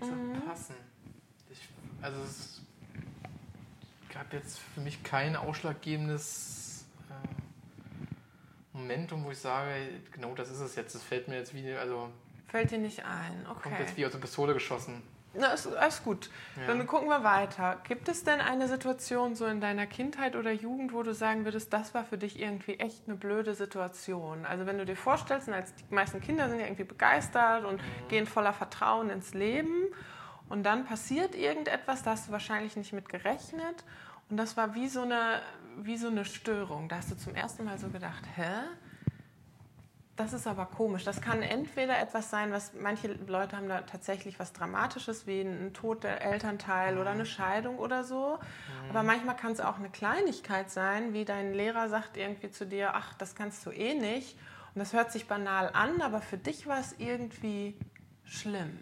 [0.03, 0.75] ehrlich gesagt passen.
[1.51, 1.69] Ich,
[2.03, 2.63] also es
[4.13, 9.71] gab jetzt für mich kein ausschlaggebendes äh, Momentum, wo ich sage,
[10.13, 10.95] genau das ist es jetzt.
[10.95, 12.11] Das fällt mir jetzt wie, also
[12.49, 13.77] Fällt dir nicht ein, kommt okay.
[13.81, 15.03] jetzt wie aus der Pistole geschossen.
[15.39, 16.31] Na, ist, ist gut.
[16.57, 16.67] Ja.
[16.67, 17.81] Dann gucken wir weiter.
[17.85, 21.73] Gibt es denn eine Situation so in deiner Kindheit oder Jugend, wo du sagen würdest,
[21.73, 24.45] das war für dich irgendwie echt eine blöde Situation?
[24.45, 28.27] Also wenn du dir vorstellst, als die meisten Kinder sind ja irgendwie begeistert und gehen
[28.27, 29.87] voller Vertrauen ins Leben
[30.49, 33.85] und dann passiert irgendetwas, da hast du wahrscheinlich nicht mit gerechnet
[34.31, 35.41] und das war wie so eine,
[35.77, 36.89] wie so eine Störung.
[36.89, 38.51] Da hast du zum ersten Mal so gedacht, hä?
[40.19, 41.05] Das ist aber komisch.
[41.05, 45.73] Das kann entweder etwas sein, was manche Leute haben da tatsächlich was Dramatisches, wie ein
[45.73, 48.41] Tod der Elternteil oder eine Scheidung oder so.
[48.91, 52.97] Aber manchmal kann es auch eine Kleinigkeit sein, wie dein Lehrer sagt irgendwie zu dir,
[52.97, 54.37] ach, das kannst du eh nicht.
[54.75, 57.79] Und das hört sich banal an, aber für dich war es irgendwie
[58.25, 58.77] schlimm.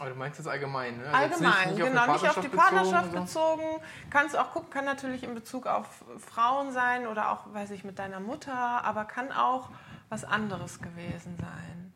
[0.00, 1.04] Aber du meinst jetzt allgemein, ne?
[1.12, 3.82] Also Allgemein, nicht, genau, nicht auf die Partnerschaft bezogen, bezogen.
[4.08, 7.98] Kannst auch gucken, kann natürlich in Bezug auf Frauen sein oder auch, weiß ich, mit
[7.98, 9.68] deiner Mutter, aber kann auch
[10.08, 11.92] was anderes gewesen sein.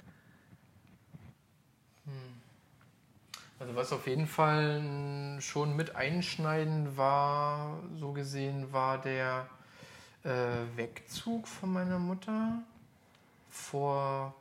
[3.58, 9.46] Also was auf jeden Fall schon mit einschneidend war, so gesehen, war der
[10.24, 10.28] äh,
[10.76, 12.58] Wegzug von meiner Mutter
[13.48, 14.34] vor,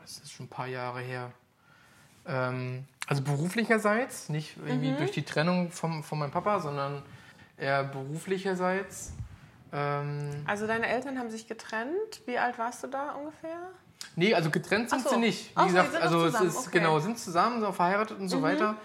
[0.00, 1.30] das ist schon ein paar Jahre her.
[2.26, 7.02] Ähm, also beruflicherseits, nicht irgendwie durch die Trennung vom, von meinem Papa, sondern
[7.58, 9.12] eher beruflicherseits.
[9.72, 12.22] Ähm, Also deine Eltern haben sich getrennt.
[12.26, 13.70] Wie alt warst du da ungefähr?
[14.16, 15.10] Nee, also getrennt sind so.
[15.10, 15.50] sie nicht.
[15.50, 16.78] Wie Ach gesagt, also es ist okay.
[16.78, 16.82] Mhm.
[16.82, 18.76] genau, sind zusammen, sind verheiratet und so weiter.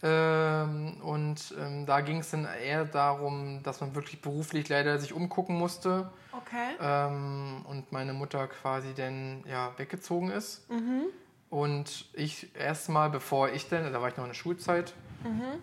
[0.00, 5.12] Ähm, und ähm, da ging es dann eher darum, dass man wirklich beruflich leider sich
[5.12, 6.10] umgucken musste.
[6.32, 6.76] Okay.
[6.80, 10.64] Ähm, und meine Mutter quasi dann ja, weggezogen ist.
[11.50, 14.94] Und ich erstmal, bevor ich dann, da war ich noch in der Schulzeit,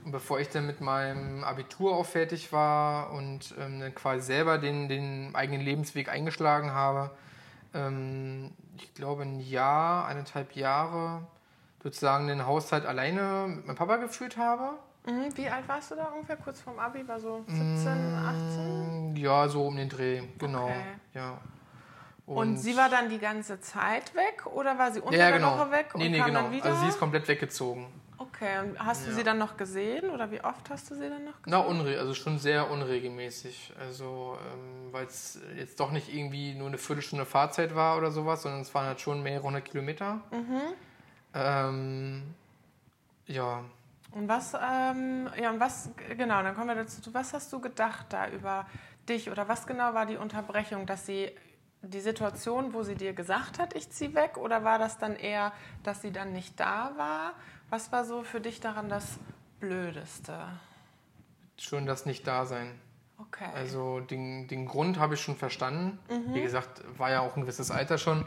[0.03, 4.57] und bevor ich dann mit meinem Abitur auch fertig war und ähm, dann quasi selber
[4.57, 7.11] den, den eigenen Lebensweg eingeschlagen habe,
[7.73, 11.21] ähm, ich glaube ein Jahr, eineinhalb Jahre
[11.81, 14.77] sozusagen den Haushalt alleine mit meinem Papa geführt habe.
[15.05, 15.37] Mhm.
[15.37, 16.35] Wie alt warst du da ungefähr?
[16.35, 17.07] Kurz vorm Abi?
[17.07, 19.13] War so 17, 18?
[19.13, 20.65] Mm, Ja, so um den Dreh, genau.
[20.65, 20.83] Okay.
[21.13, 21.37] Ja.
[22.27, 25.59] Und, sie war dann die ganze Zeit weg oder war sie unter ja, der genau.
[25.59, 26.41] Woche weg und nee, nee, kam genau.
[26.43, 26.65] dann wieder?
[26.65, 27.85] Also sie ist komplett weggezogen.
[28.17, 29.17] okay, und hast du Ja.
[29.17, 31.45] sie dann noch gesehen oder wie oft hast du sie dann noch gesehen?
[31.45, 33.73] Na, unre also schon sehr unregelmäßig.
[33.79, 38.41] Also, ähm, weil es jetzt doch nicht irgendwie nur eine Viertelstunde Fahrzeit war oder sowas,
[38.41, 40.21] sondern es waren halt schon mehrere hundert Kilometer.
[41.33, 42.23] Ähm,
[43.27, 43.63] ja,
[44.11, 47.01] Und was, ähm, ja, und was, genau, dann kommen wir dazu.
[47.13, 48.65] Was hast du gedacht da über
[49.09, 51.29] dich oder was genau war die Unterbrechung, dass sie
[51.85, 55.53] die Situation, wo sie dir gesagt hat, ich ziehe weg, oder war das dann eher,
[55.83, 57.33] dass sie dann nicht da war?
[57.69, 59.17] Was war so für dich daran das
[59.59, 60.33] Blödeste?
[61.57, 62.79] schon das Nicht-Dasein.
[63.17, 63.47] Okay.
[63.53, 65.99] Also den, den Grund habe ich schon verstanden.
[66.09, 66.33] Mhm.
[66.33, 68.25] Wie gesagt, war ja auch ein gewisses Alter schon.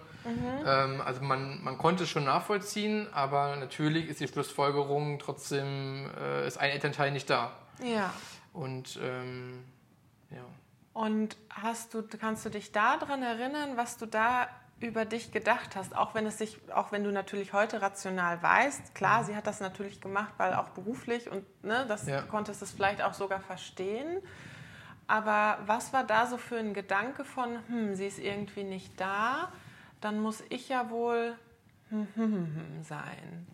[0.64, 6.46] Ähm, also man, man konnte es schon nachvollziehen, aber natürlich ist die Schlussfolgerung trotzdem, äh,
[6.46, 7.52] ist ein Elternteil nicht da.
[7.82, 8.12] ja.
[8.54, 9.62] Und ähm,
[10.30, 10.44] ja.
[10.98, 14.48] Und hast du, kannst du dich daran erinnern, was du da
[14.80, 18.96] über dich gedacht hast, auch wenn es sich, auch wenn du natürlich heute rational weißt,
[18.96, 22.22] klar, sie hat das natürlich gemacht, weil auch beruflich und ne, das Ja.
[22.22, 24.20] konntest du es vielleicht auch sogar verstehen.
[25.06, 29.52] Aber was war da so für ein Gedanke von, hm, sie ist irgendwie nicht da,
[30.00, 31.38] dann muss ich ja wohl
[31.90, 33.46] hm, hm, hm sein.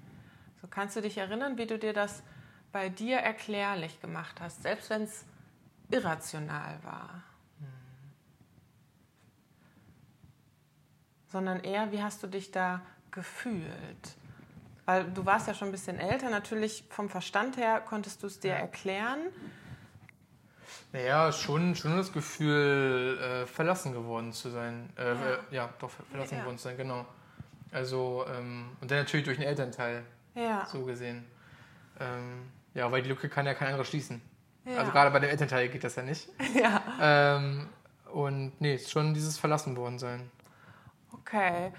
[0.62, 2.22] So kannst du dich erinnern, wie du dir das
[2.72, 5.26] bei dir erklärlich gemacht hast, selbst wenn es
[5.90, 7.22] irrational war.
[11.34, 13.66] Sondern eher, wie hast du dich da gefühlt?
[14.86, 18.38] Weil du warst ja schon ein bisschen älter, natürlich vom Verstand her konntest du es
[18.38, 19.18] dir erklären.
[20.92, 24.88] Naja, schon, schon das Gefühl, äh, verlassen geworden zu sein.
[24.96, 25.16] Äh, ja.
[25.50, 26.40] ja, doch, ver- verlassen Ja.
[26.42, 27.04] geworden zu sein, genau.
[27.72, 30.04] Also, ähm, und dann natürlich durch den Elternteil,
[30.36, 30.66] Ja.
[30.66, 31.24] so gesehen.
[31.98, 34.22] Ähm, ja, weil die Lücke kann ja kein anderer schließen.
[34.66, 34.76] Ja.
[34.76, 36.28] Also gerade bei dem Elternteil geht das ja nicht.
[36.54, 36.80] ja.
[37.00, 37.68] Ähm,
[38.12, 40.30] und nee, ist schon dieses verlassen worden sein.
[41.20, 41.72] Okay.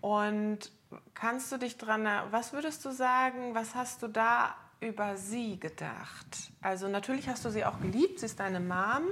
[0.00, 0.70] Und
[1.14, 6.52] kannst du dich dran, was würdest du sagen, was hast du da über sie gedacht?
[6.60, 9.04] Also natürlich hast du sie auch geliebt, sie ist deine Mom,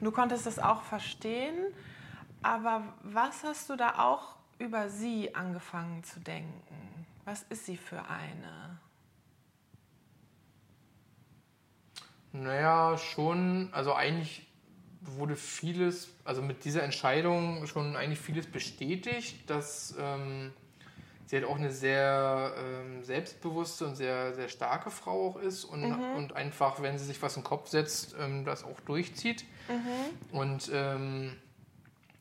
[0.00, 1.56] du konntest das auch verstehen,
[2.42, 7.06] aber was hast du da auch über sie angefangen zu denken?
[7.24, 8.78] Was ist sie für eine?
[12.32, 14.46] Naja, schon, also eigentlich
[15.16, 20.52] wurde vieles, also mit dieser Entscheidung schon eigentlich vieles bestätigt, dass ähm,
[21.26, 25.84] sie halt auch eine sehr ähm, selbstbewusste und sehr, sehr starke Frau auch ist und,
[26.16, 29.44] und einfach, wenn sie sich was in den Kopf setzt, ähm, das auch durchzieht.
[30.32, 31.36] Und ähm,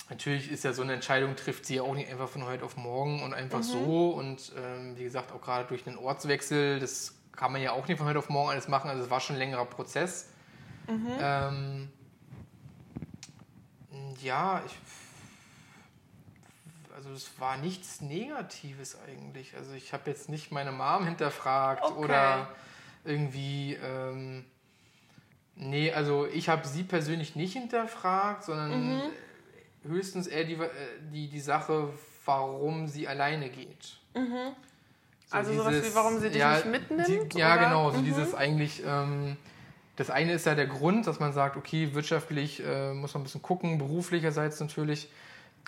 [0.09, 2.77] natürlich ist ja so eine Entscheidung, trifft sie ja auch nicht einfach von heute auf
[2.77, 4.09] morgen und einfach so.
[4.11, 7.97] Und ähm, wie gesagt, auch gerade durch den Ortswechsel, das kann man ja auch nicht
[7.97, 8.89] von heute auf morgen alles machen.
[8.89, 10.29] Also es war schon ein längerer Prozess.
[11.19, 11.89] Ähm,
[14.21, 14.75] ja, ich,
[16.95, 19.55] also es war nichts Negatives eigentlich.
[19.55, 21.93] Also ich habe jetzt nicht meine Mom hinterfragt Okay.
[21.93, 22.49] oder
[23.05, 24.45] irgendwie, ähm,
[25.55, 29.01] nee, also ich habe sie persönlich nicht hinterfragt, sondern
[29.83, 30.69] höchstens eher die, äh,
[31.11, 31.93] die, die Sache,
[32.25, 33.97] warum sie alleine geht.
[34.13, 38.83] So Also sowas wie, warum sie dich nicht mitnimmt, Die, ja, genau, so dieses eigentlich,
[38.85, 39.37] ähm,
[39.99, 43.23] das eine ist ja der Grund, dass man sagt, okay, wirtschaftlich äh, muss man ein
[43.25, 45.09] bisschen gucken, beruflicherseits natürlich.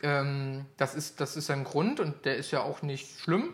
[0.04, 3.50] Ähm, das, ist, das ist ein Grund und der ist ja auch nicht schlimm.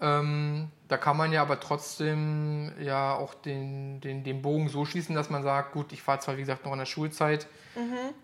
[0.00, 5.14] Ähm, da kann man ja aber trotzdem ja auch den, den, den Bogen so schließen,
[5.14, 7.46] dass man sagt, gut, ich war zwar wie gesagt noch in der Schulzeit,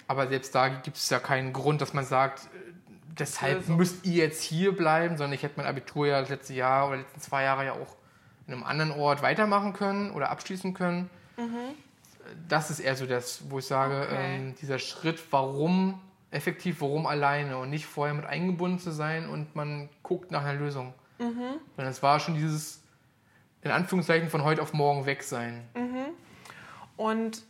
[0.08, 2.72] aber selbst da gibt es ja keinen Grund, dass man sagt, äh,
[3.20, 3.76] deshalb Lösung.
[3.76, 6.96] müsst ihr jetzt hier bleiben, sondern ich hätte mein Abitur ja das letzte Jahr oder
[6.96, 7.94] die letzten zwei Jahre ja auch
[8.48, 11.08] in einem anderen Ort weitermachen können oder abschließen können.
[12.48, 14.36] Das ist eher so das, wo ich sage, Okay.
[14.36, 19.56] ähm, dieser Schritt, warum effektiv, warum alleine und nicht vorher mit eingebunden zu sein und
[19.56, 20.92] man guckt nach einer Lösung.
[21.76, 22.82] Sondern es war schon dieses,
[23.62, 25.66] in Anführungszeichen, von heute auf morgen weg sein.
[26.96, 27.42] Und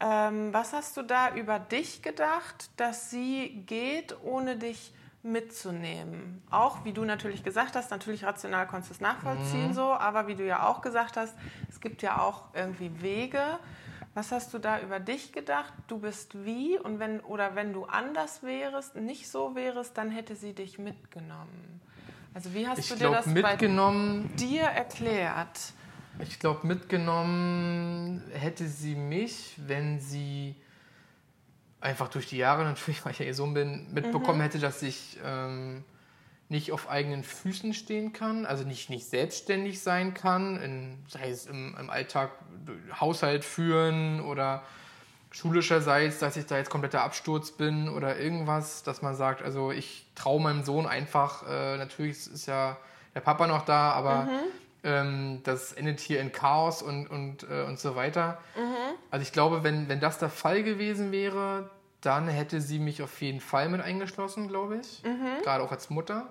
[0.00, 4.92] ähm, was hast du da über dich gedacht, dass sie geht, ohne dich
[5.24, 6.42] mitzunehmen.
[6.50, 10.34] Auch wie du natürlich gesagt hast, natürlich rational konntest du es nachvollziehen so, aber wie
[10.34, 11.34] du ja auch gesagt hast,
[11.70, 13.42] es gibt ja auch irgendwie Wege.
[14.14, 15.72] Was hast du da über dich gedacht?
[15.88, 20.36] Du bist wie und wenn oder wenn du anders wärst, nicht so wärst, dann hätte
[20.36, 21.80] sie dich mitgenommen.
[22.32, 25.58] Also wie hast Ich du dir das mitgenommen, bei dir erklärt?
[26.20, 30.54] ich glaube, mitgenommen hätte sie mich, wenn sie
[31.84, 35.18] einfach durch die Jahre natürlich, weil ich ja ihr Sohn bin, mitbekommen hätte, dass ich
[35.24, 35.84] ähm,
[36.48, 41.46] nicht auf eigenen Füßen stehen kann, also nicht, nicht selbstständig sein kann, in, sei es
[41.46, 42.32] im, im Alltag
[43.00, 44.62] Haushalt führen oder
[45.30, 50.06] schulischerseits, dass ich da jetzt kompletter Absturz bin oder irgendwas, dass man sagt, also ich
[50.14, 52.76] traue meinem Sohn einfach, äh, natürlich ist ja
[53.14, 54.28] der Papa noch da, aber
[54.84, 58.40] ähm, das endet hier in Chaos und, und, äh, und so weiter.
[59.10, 61.70] Also ich glaube, wenn, wenn das der Fall gewesen wäre,
[62.00, 65.02] dann hätte sie mich auf jeden Fall mit eingeschlossen, glaube ich.
[65.42, 66.28] Gerade auch als Mutter.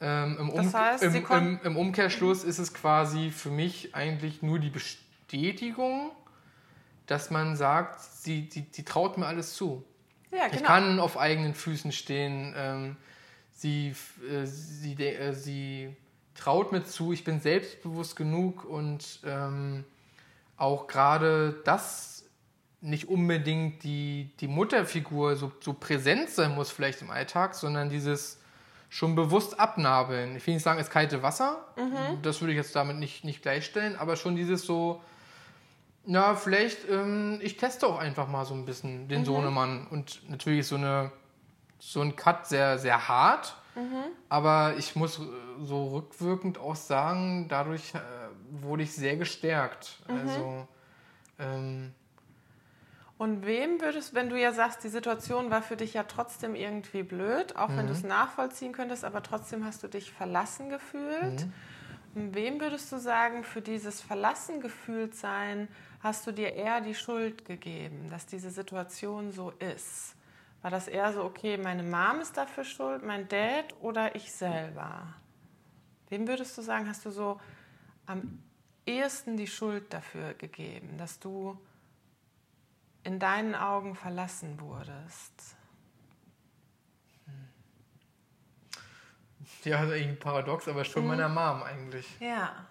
[0.00, 3.94] Ähm, im, Das um heißt, sie im, im, Im Umkehrschluss ist es quasi für mich
[3.94, 6.10] eigentlich nur die Bestätigung,
[7.06, 9.84] dass man sagt, sie, die, die traut mir alles zu.
[10.32, 10.66] Ja, Ich genau.
[10.66, 12.52] kann auf eigenen Füßen stehen.
[12.56, 12.96] Ähm,
[13.52, 13.94] sie,
[14.28, 15.94] äh, sie, äh, sie
[16.34, 19.84] traut mir zu, ich bin selbstbewusst genug und ähm,
[20.56, 22.24] auch gerade das
[22.80, 28.40] nicht unbedingt die, die Mutterfigur so, so präsent sein muss vielleicht im Alltag, sondern dieses
[28.88, 30.36] schon bewusst abnabeln.
[30.36, 31.64] Ich will nicht sagen, ins kalte Wasser,
[32.22, 35.00] das würde ich jetzt damit nicht, nicht gleichstellen, aber schon dieses so,
[36.04, 39.86] na, vielleicht, ähm, ich teste auch einfach mal so ein bisschen den Sohnemann.
[39.88, 41.12] Und natürlich ist so, eine,
[41.78, 43.54] so ein Cut sehr, sehr hart.
[44.28, 45.22] Aber ich muss äh,
[45.62, 48.00] so rückwirkend auch sagen, dadurch äh,
[48.50, 50.02] wurde ich sehr gestärkt.
[50.08, 50.68] Also,
[51.38, 51.94] ähm,
[53.18, 57.02] Und wem würdest, wenn du ja sagst, die Situation war für dich ja trotzdem irgendwie
[57.04, 61.46] blöd, auch wenn du es nachvollziehen könntest, aber trotzdem hast du dich verlassen gefühlt.
[62.14, 65.68] Und wem würdest du sagen, für dieses verlassen gefühlt sein,
[66.00, 70.14] hast du dir eher die Schuld gegeben, dass diese Situation so ist?
[70.62, 75.14] War das eher so, okay, meine Mom ist dafür schuld, mein Dad oder ich selber?
[76.08, 77.40] Wem würdest du sagen, hast du so
[78.06, 78.42] am
[78.86, 81.58] ehesten die Schuld dafür gegeben, dass du
[83.02, 85.56] in deinen Augen verlassen wurdest?
[89.64, 92.06] ja, das ist eigentlich ein Paradox, aber schon meiner Mom eigentlich.
[92.20, 92.66] Ja,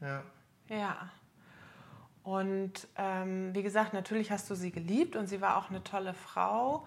[0.00, 0.22] Ja.
[0.68, 1.10] ja.
[2.26, 6.12] Und ähm, wie gesagt, natürlich hast du sie geliebt und sie war auch eine tolle
[6.12, 6.84] Frau.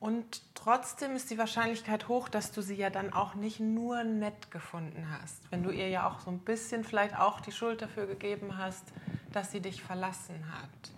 [0.00, 4.50] Und trotzdem ist die Wahrscheinlichkeit hoch, dass du sie ja dann auch nicht nur nett
[4.50, 5.50] gefunden hast.
[5.50, 8.84] Wenn du ihr ja auch so ein bisschen vielleicht auch die Schuld dafür gegeben hast,
[9.32, 10.90] dass sie dich verlassen hat.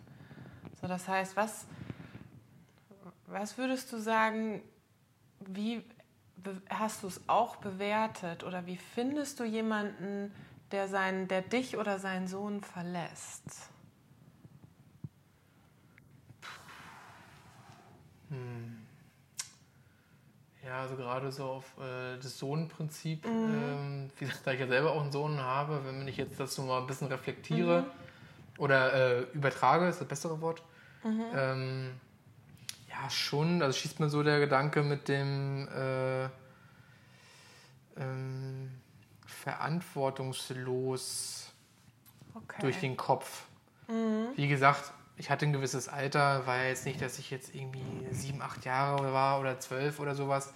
[0.80, 1.64] So, das heißt, was,
[3.28, 4.60] was würdest du sagen,
[5.38, 5.84] wie
[6.68, 10.32] hast du es auch bewertet oder wie findest du jemanden,
[10.72, 13.70] der, seinen, der dich oder seinen Sohn verlässt?
[20.68, 24.92] Ja, also gerade so auf äh, das Sohnprinzip, ähm, wie gesagt, da ich ja selber
[24.92, 27.86] auch einen Sohn habe, wenn ich jetzt das so mal ein bisschen reflektiere
[28.58, 30.62] oder äh, übertrage, ist das bessere Wort,
[31.34, 31.92] ähm,
[32.86, 36.24] ja schon, also schießt mir so der Gedanke mit dem äh,
[37.96, 38.70] ähm,
[39.48, 41.46] verantwortungslos
[42.34, 42.60] Okay.
[42.60, 43.44] durch den Kopf.
[44.36, 47.82] Wie gesagt, ich hatte ein gewisses Alter, war ja jetzt nicht, dass ich jetzt irgendwie
[48.12, 50.52] sieben, acht Jahre war oder zwölf oder sowas.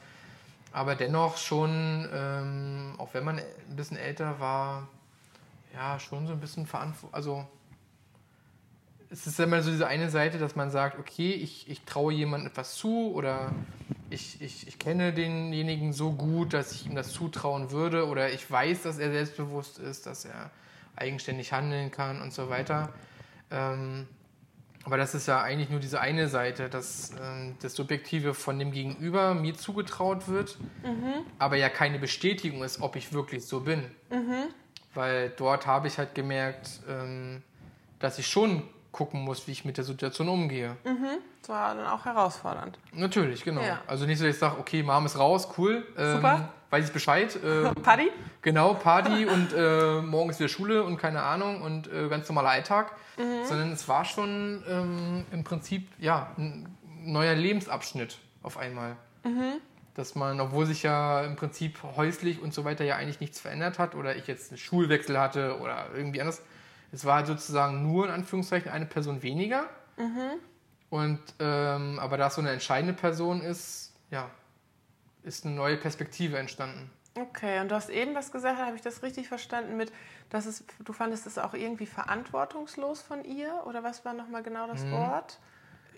[0.73, 4.87] Aber dennoch schon, ähm, auch wenn man ein bisschen älter war,
[5.75, 7.15] ja, schon so ein bisschen verantwortlich.
[7.15, 7.47] Also,
[9.11, 12.51] es ist immer so diese eine Seite, dass man sagt, okay, ich, ich traue jemandem
[12.51, 13.53] etwas zu oder
[14.13, 18.49] ich, ich, ich kenne denjenigen so gut, dass ich ihm das zutrauen würde oder ich
[18.49, 20.51] weiß, dass er selbstbewusst ist, dass er
[20.97, 22.93] eigenständig handeln kann und so weiter.
[23.51, 24.07] Ähm,
[24.85, 28.73] aber das ist ja eigentlich nur diese eine Seite, dass ähm, das Subjektive von dem
[28.73, 30.59] Gegenüber mir zugetraut wird,
[31.39, 33.85] aber ja keine Bestätigung ist, ob ich wirklich so bin.
[34.95, 37.43] Weil dort habe ich halt gemerkt, ähm,
[38.01, 40.77] dass ich schon gucken muss, wie ich mit der Situation umgehe.
[41.41, 42.79] Das war dann auch herausfordernd.
[42.93, 43.63] Natürlich, genau.
[43.63, 43.81] Ja.
[43.87, 45.85] Also nicht so, dass ich sage, okay, Mom ist raus, cool.
[45.99, 46.49] Ähm, Super.
[46.71, 47.37] Weiß ich Bescheid.
[47.43, 48.11] Äh, Paddy?
[48.43, 52.51] Genau, Party und äh, morgen ist wieder Schule und keine Ahnung und äh, ganz normaler
[52.51, 52.93] Alltag.
[53.45, 56.75] Sondern es war schon ähm, im Prinzip ja, ein
[57.05, 58.97] neuer Lebensabschnitt auf einmal.
[59.95, 63.79] Dass man, obwohl sich ja im Prinzip häuslich und so weiter ja eigentlich nichts verändert
[63.79, 66.43] hat oder ich jetzt einen Schulwechsel hatte oder irgendwie anders,
[66.93, 69.65] es war halt sozusagen nur in Anführungszeichen eine Person weniger.
[70.91, 74.31] Und ähm, aber da es so eine entscheidende Person ist, ja,
[75.23, 76.91] ist eine neue Perspektive entstanden.
[77.15, 79.93] Okay, und du hast eben was gesagt, habe ich das richtig verstanden mit,
[80.31, 83.63] dass es, du fandest es auch irgendwie verantwortungslos von ihr?
[83.67, 84.93] Oder was war nochmal genau das mhm.
[84.93, 85.39] Wort?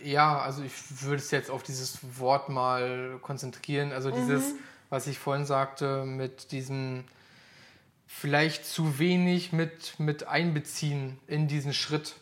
[0.02, 0.72] Ja, also ich
[1.02, 3.92] würde es jetzt auf dieses Wort mal konzentrieren.
[3.92, 4.58] Also dieses, mhm.
[4.90, 7.04] was ich vorhin sagte, mit diesem
[8.16, 12.14] vielleicht zu wenig mit, mit einbeziehen in diesen Schritt.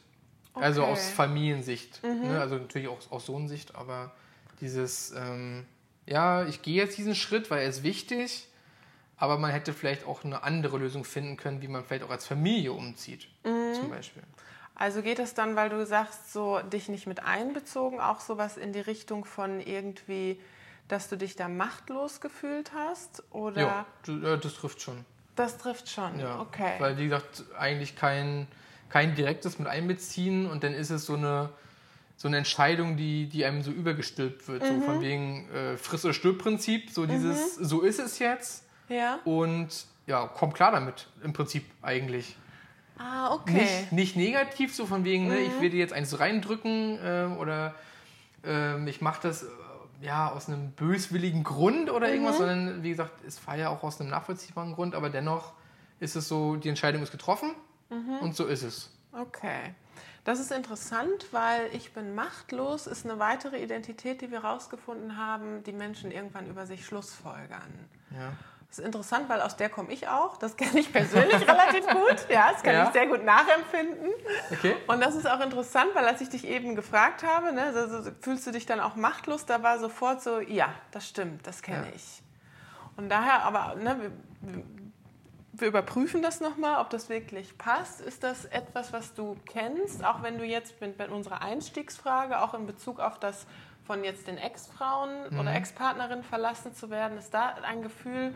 [0.55, 0.64] Also okay.
[0.64, 2.03] Also aus Familiensicht.
[2.03, 2.28] Mhm.
[2.28, 2.40] Ne?
[2.40, 4.12] Also natürlich auch aus Sohnsicht, aber
[4.61, 5.66] dieses, ähm,
[6.07, 8.49] ja, ich gehe jetzt diesen Schritt, weil er ist wichtig,
[9.16, 12.26] aber man hätte vielleicht auch eine andere Lösung finden können, wie man vielleicht auch als
[12.26, 13.74] Familie umzieht, mhm.
[13.74, 14.22] zum Beispiel.
[14.74, 18.72] Also geht es dann, weil du sagst, so dich nicht mit einbezogen, auch sowas in
[18.72, 20.40] die Richtung von irgendwie,
[20.88, 23.22] dass du dich da machtlos gefühlt hast?
[23.30, 23.86] Oder?
[24.07, 25.05] Ja, das trifft schon.
[25.37, 26.74] Das trifft schon, ja, okay.
[26.78, 28.47] Weil, wie gesagt, eigentlich kein,
[28.91, 31.51] kein direktes mit einbeziehen und dann ist es so eine,
[32.16, 34.62] so eine Entscheidung, die, die einem so übergestülpt wird.
[34.62, 34.66] Mhm.
[34.66, 37.64] So von wegen äh, Friss- oder Stirb-Prinzip, so dieses, mhm.
[37.64, 38.64] so ist es jetzt.
[38.89, 39.20] Ja.
[39.24, 42.37] Und ja, komm klar damit, im Prinzip eigentlich.
[42.99, 43.55] Ah, okay.
[43.55, 45.30] Nicht, nicht negativ, so von wegen, mhm.
[45.30, 45.61] ne, ich mhm.
[45.62, 47.74] will dir jetzt eins reindrücken äh, oder
[48.45, 49.47] äh, ich mache das
[50.03, 52.12] ja, aus einem böswilligen Grund oder mhm.
[52.12, 55.53] irgendwas, sondern wie gesagt, es war ja auch aus einem nachvollziehbaren Grund, aber dennoch
[56.00, 57.55] ist es so, die Entscheidung ist getroffen
[57.88, 58.18] mhm.
[58.20, 58.90] und so ist es.
[59.12, 59.74] Okay.
[60.24, 65.64] Das ist interessant, weil ich bin machtlos ist eine weitere Identität, die wir herausgefunden haben,
[65.64, 67.88] die Menschen irgendwann über sich schlussfolgern.
[68.11, 68.32] Ja.
[68.73, 70.39] Das ist interessant, weil aus der komme ich auch.
[70.39, 72.27] Das kenne ich persönlich relativ gut.
[72.31, 72.87] Ja, das kann ja.
[72.87, 74.09] ich sehr gut nachempfinden.
[74.51, 74.77] Okay.
[74.87, 78.11] Und das ist auch interessant, weil als ich dich eben gefragt habe, ne, so, so,
[78.23, 81.87] fühlst du dich dann auch machtlos, da war sofort so, ja, das stimmt, das kenne
[81.87, 81.93] ja.
[81.95, 82.23] ich.
[82.97, 84.11] Und daher, aber ne,
[84.41, 84.62] wir,
[85.53, 88.01] wir überprüfen das nochmal, ob das wirklich passt.
[88.01, 92.55] Ist das etwas, was du kennst, auch wenn du jetzt mit, mit unserer Einstiegsfrage, auch
[92.55, 93.47] in Bezug auf das
[93.87, 95.41] von jetzt den Ex-Frauen mhm.
[95.41, 98.35] oder Ex-Partnerinnen verlassen zu werden, ist da ein Gefühl,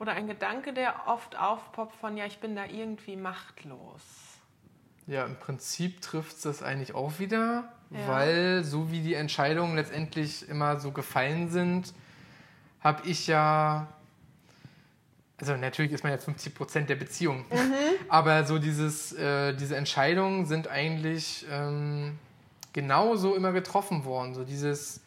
[0.00, 4.02] oder ein Gedanke, der oft aufpoppt von, ja, ich bin da irgendwie machtlos.
[5.06, 8.08] Ja, im Prinzip trifft es das eigentlich auch wieder, ja.
[8.08, 11.94] weil so wie die Entscheidungen letztendlich immer so gefallen sind,
[12.80, 13.88] habe ich ja,
[15.40, 17.74] also natürlich ist man ja 50 Prozent der Beziehung, mhm.
[18.08, 22.18] aber so dieses, äh, diese Entscheidungen sind eigentlich ähm,
[22.72, 24.34] genauso immer getroffen worden.
[24.34, 25.00] So dieses,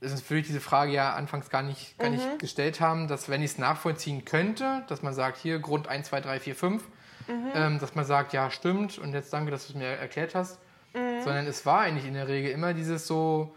[0.00, 2.38] das würde ich diese Frage ja anfangs gar nicht, gar nicht mhm.
[2.38, 6.20] gestellt haben, dass wenn ich es nachvollziehen könnte, dass man sagt, hier Grund 1, 2,
[6.20, 6.82] 3, 4, 5,
[7.28, 7.46] mhm.
[7.54, 10.58] ähm, dass man sagt, ja, stimmt und jetzt danke, dass du es mir erklärt hast.
[10.94, 11.22] Mhm.
[11.22, 13.54] Sondern es war eigentlich in der Regel immer dieses so,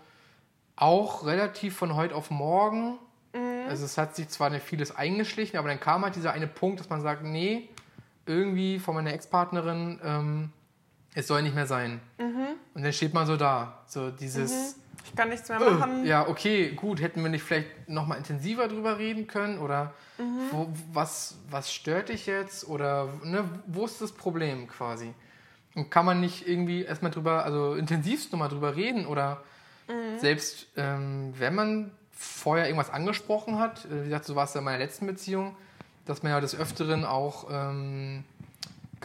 [0.76, 3.00] auch relativ von heute auf morgen.
[3.34, 3.70] Mhm.
[3.70, 6.80] Also es hat sich zwar nicht vieles eingeschlichen, aber dann kam halt dieser eine Punkt,
[6.80, 7.70] dass man sagt, nee,
[8.26, 10.52] irgendwie von meiner Ex-Partnerin, ähm,
[11.16, 12.02] es soll nicht mehr sein.
[12.20, 12.48] Mhm.
[12.74, 14.82] Und dann steht man so da, so dieses mhm.
[15.06, 16.04] Ich kann nichts mehr machen.
[16.04, 17.00] Äh, ja, okay, gut.
[17.00, 19.60] Hätten wir nicht vielleicht noch mal intensiver drüber reden können?
[19.60, 20.40] Oder mhm.
[20.52, 22.68] wo, was, was stört dich jetzt?
[22.68, 25.14] Oder ne, wo ist das Problem quasi?
[25.76, 29.06] Und kann man nicht irgendwie erstmal drüber, also intensivst nochmal drüber reden?
[29.06, 29.44] Oder
[29.88, 30.20] mhm.
[30.20, 34.60] selbst ähm, wenn man vorher irgendwas angesprochen hat, äh, wie gesagt, so war es ja
[34.60, 35.56] in meiner letzten Beziehung,
[36.06, 38.24] dass man ja des Öfteren auch, ähm,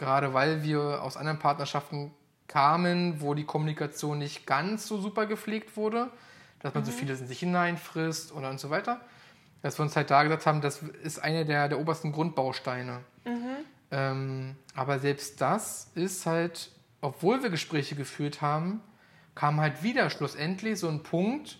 [0.01, 2.11] gerade weil wir aus anderen Partnerschaften
[2.47, 6.09] kamen, wo die Kommunikation nicht ganz so super gepflegt wurde,
[6.59, 6.87] dass man mhm.
[6.87, 8.99] so vieles in sich hineinfrisst oder und so weiter.
[9.61, 13.01] Dass wir uns halt da gesagt haben, das ist einer der, der obersten Grundbausteine.
[13.25, 13.57] Mhm.
[13.91, 16.71] Ähm, aber selbst das ist halt,
[17.01, 18.81] obwohl wir Gespräche geführt haben,
[19.35, 21.59] kam halt wieder schlussendlich so ein Punkt,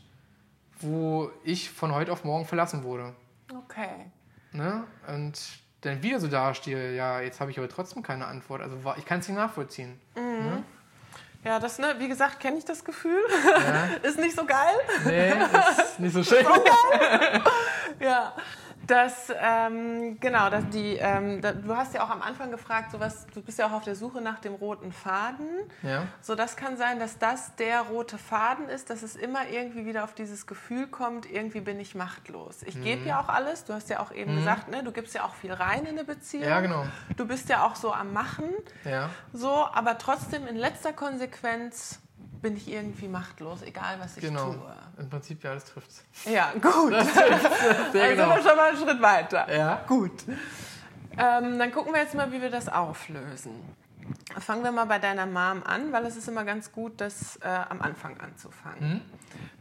[0.80, 3.14] wo ich von heute auf morgen verlassen wurde.
[3.56, 4.08] Okay.
[4.52, 4.84] Ne?
[5.08, 8.62] Und dann wieder so dastehe, ja, jetzt habe ich aber trotzdem keine Antwort.
[8.62, 10.00] Also ich kann es nicht nachvollziehen.
[10.16, 10.22] Mhm.
[10.22, 10.64] Ne?
[11.44, 13.24] Ja, das, ne, wie gesagt, kenne ich das Gefühl.
[13.44, 13.86] Ja.
[14.08, 14.76] ist nicht so geil.
[15.06, 16.46] Nee, ist nicht so schön.
[16.46, 17.42] so geil.
[18.00, 18.34] ja.
[18.92, 23.00] Das, ähm, genau, das, die, ähm, da, du hast ja auch am Anfang gefragt, so
[23.00, 25.48] was, du bist ja auch auf der Suche nach dem roten Faden.
[25.82, 26.08] Ja.
[26.20, 30.04] So, das kann sein, dass das der rote Faden ist, dass es immer irgendwie wieder
[30.04, 32.64] auf dieses Gefühl kommt, irgendwie bin ich machtlos.
[32.64, 32.84] Ich mhm.
[32.84, 34.40] gebe ja auch alles, du hast ja auch eben mhm.
[34.40, 36.44] gesagt, ne, du gibst ja auch viel rein in eine Beziehung.
[36.44, 36.84] Ja, genau.
[37.16, 38.50] Du bist ja auch so am Machen.
[38.84, 39.10] Ja.
[39.32, 42.02] So, aber trotzdem in letzter Konsequenz
[42.42, 44.54] bin ich irgendwie machtlos, egal was ich genau.
[44.54, 44.76] tue.
[44.98, 45.90] Im Prinzip, ja, das trifft
[46.26, 46.92] Ja, gut.
[46.92, 47.60] Das trifft's.
[47.92, 48.34] Sehr genau.
[48.34, 49.56] sind wir schon mal einen Schritt weiter.
[49.56, 49.84] Ja.
[49.88, 50.24] Gut.
[51.18, 53.52] Ähm, dann gucken wir jetzt mal, wie wir das auflösen.
[54.40, 57.48] Fangen wir mal bei deiner Mom an, weil es ist immer ganz gut, das äh,
[57.48, 58.94] am Anfang anzufangen.
[58.96, 59.02] Mhm.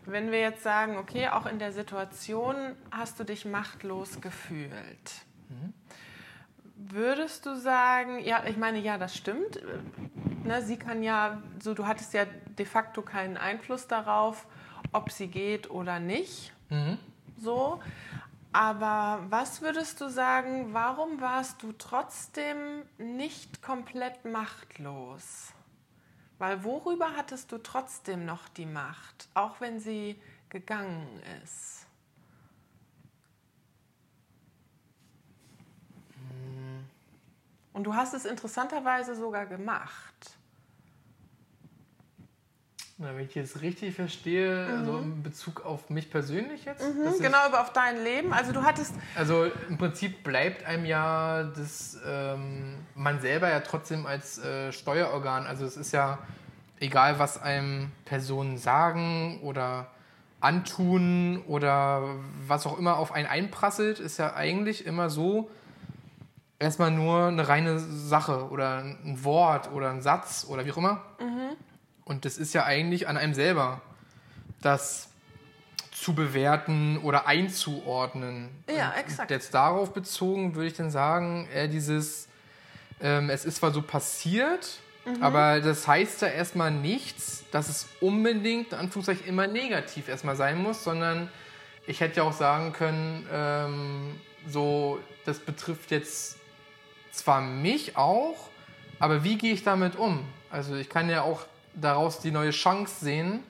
[0.06, 2.56] Wenn wir jetzt sagen, okay, auch in der Situation
[2.90, 4.70] hast du dich machtlos gefühlt.
[5.48, 5.74] Mhm.
[6.90, 9.60] Würdest du sagen, ja, ich meine, ja, das stimmt.
[10.44, 14.46] Ne, sie kann ja, so du hattest ja de facto keinen Einfluss darauf,
[14.92, 16.52] ob sie geht oder nicht.
[16.68, 16.98] Mhm.
[17.38, 17.80] So.
[18.52, 25.52] Aber was würdest du sagen, warum warst du trotzdem nicht komplett machtlos?
[26.38, 31.06] Weil worüber hattest du trotzdem noch die Macht, auch wenn sie gegangen
[31.44, 31.79] ist?
[37.72, 40.36] Und du hast es interessanterweise sogar gemacht.
[43.02, 44.78] Na, wenn ich jetzt richtig verstehe, mhm.
[44.78, 46.82] also in Bezug auf mich persönlich jetzt.
[46.82, 48.30] Mhm, genau, aber auf dein Leben.
[48.34, 48.94] Also du hattest.
[49.16, 55.46] Also im Prinzip bleibt einem ja das ähm, man selber ja trotzdem als äh, Steuerorgan.
[55.46, 56.18] Also es ist ja
[56.78, 59.86] egal, was einem Personen sagen oder
[60.40, 62.02] antun oder
[62.46, 65.50] was auch immer auf einen einprasselt, ist ja eigentlich immer so
[66.60, 71.02] erstmal nur eine reine Sache oder ein Wort oder ein Satz oder wie auch immer.
[71.18, 71.56] Mhm
[72.10, 73.82] und das ist ja eigentlich an einem selber,
[74.60, 75.10] das
[75.92, 78.48] zu bewerten oder einzuordnen.
[78.68, 79.30] Ja, exakt.
[79.30, 82.26] Und jetzt darauf bezogen würde ich dann sagen, eher dieses,
[83.00, 85.22] ähm, es ist zwar so passiert, mhm.
[85.22, 90.60] aber das heißt ja erstmal nichts, dass es unbedingt, in Anführungszeichen, immer negativ erstmal sein
[90.60, 91.28] muss, sondern
[91.86, 96.39] ich hätte ja auch sagen können, ähm, so, das betrifft jetzt
[97.20, 98.48] zwar mich auch,
[98.98, 100.24] aber wie gehe ich damit um?
[100.50, 103.40] Also ich kann ja auch daraus die neue Chance sehen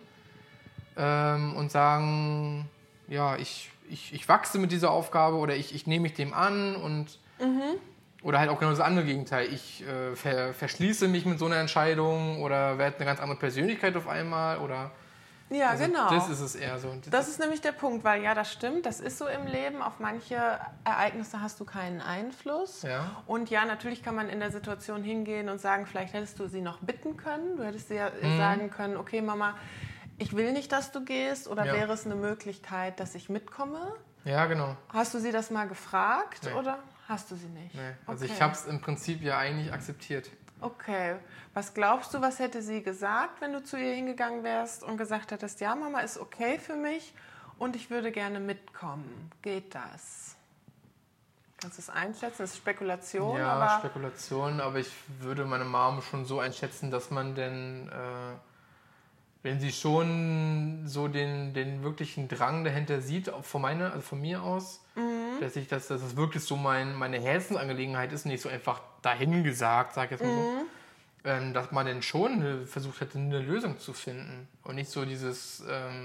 [0.96, 2.68] ähm, und sagen,
[3.08, 6.76] ja, ich, ich, ich wachse mit dieser Aufgabe oder ich, ich nehme mich dem an
[6.76, 7.78] und mhm.
[8.22, 9.48] oder halt auch genau das andere Gegenteil.
[9.52, 13.96] Ich äh, ver, verschließe mich mit so einer Entscheidung oder werde eine ganz andere Persönlichkeit
[13.96, 14.90] auf einmal oder
[15.50, 16.08] ja, also genau.
[16.08, 16.94] Das ist es eher so.
[17.10, 19.82] Das ist nämlich der Punkt, weil ja, das stimmt, das ist so im Leben.
[19.82, 20.36] Auf manche
[20.84, 22.82] Ereignisse hast du keinen Einfluss.
[22.82, 23.22] Ja.
[23.26, 26.60] Und ja, natürlich kann man in der Situation hingehen und sagen, vielleicht hättest du sie
[26.60, 27.56] noch bitten können.
[27.56, 28.38] Du hättest sie ja mhm.
[28.38, 29.56] sagen können, okay, Mama,
[30.18, 31.48] ich will nicht, dass du gehst.
[31.48, 31.72] Oder ja.
[31.72, 33.92] wäre es eine Möglichkeit, dass ich mitkomme?
[34.24, 34.76] Ja, genau.
[34.90, 36.52] Hast du sie das mal gefragt nee.
[36.52, 36.78] oder
[37.08, 37.74] hast du sie nicht?
[37.74, 37.80] Nee.
[38.06, 38.34] Also okay.
[38.34, 40.30] ich habe es im Prinzip ja eigentlich akzeptiert.
[40.60, 41.16] Okay.
[41.54, 45.32] Was glaubst du, was hätte sie gesagt, wenn du zu ihr hingegangen wärst und gesagt
[45.32, 47.12] hättest, ja, Mama ist okay für mich
[47.58, 49.30] und ich würde gerne mitkommen?
[49.42, 50.36] Geht das?
[51.60, 52.38] Kannst du es einschätzen?
[52.38, 53.36] Das ist Spekulation.
[53.36, 58.36] Ja, aber Spekulation, aber ich würde meine Mom schon so einschätzen, dass man denn, äh,
[59.42, 64.42] wenn sie schon so den, den wirklichen Drang dahinter sieht, von, meine, also von mir
[64.42, 65.29] aus, mhm.
[65.40, 69.94] Dass, ich das, dass das wirklich so mein, meine Herzensangelegenheit ist, nicht so einfach dahingesagt,
[69.94, 70.60] sag ich jetzt mal mhm.
[70.60, 70.66] so
[71.24, 74.48] ähm, dass man denn schon versucht hätte, eine Lösung zu finden.
[74.62, 76.02] Und nicht so dieses, ähm,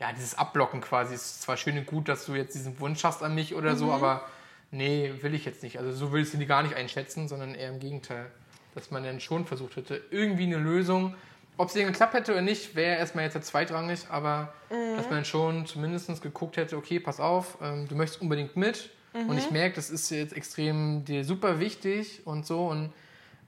[0.00, 1.14] ja, dieses Abblocken quasi.
[1.14, 3.74] Es ist zwar schön und gut, dass du jetzt diesen Wunsch hast an mich oder
[3.74, 3.78] mhm.
[3.78, 4.26] so, aber
[4.70, 5.78] nee, will ich jetzt nicht.
[5.78, 8.30] Also so will ich sie gar nicht einschätzen, sondern eher im Gegenteil.
[8.74, 11.14] Dass man dann schon versucht hätte, irgendwie eine Lösung,
[11.58, 14.96] ob sie geklappt hätte oder nicht, wäre erstmal jetzt zweitrangig, aber mhm.
[14.96, 19.28] dass man schon zumindest geguckt hätte, okay, pass auf, ähm, du möchtest unbedingt mit mhm.
[19.28, 22.92] und ich merke, das ist jetzt extrem dir super wichtig und so und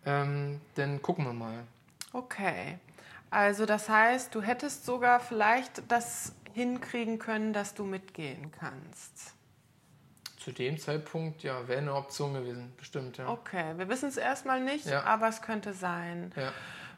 [0.04, 1.62] ähm, dann gucken wir mal.
[2.12, 2.78] Okay.
[3.30, 9.34] Also das heißt, du hättest sogar vielleicht das hinkriegen können, dass du mitgehen kannst.
[10.36, 13.28] Zu dem Zeitpunkt, ja, wäre eine Option gewesen, bestimmt, ja.
[13.28, 15.04] Okay, wir wissen es erstmal nicht, ja.
[15.04, 16.32] aber es könnte sein.
[16.34, 16.52] Ja.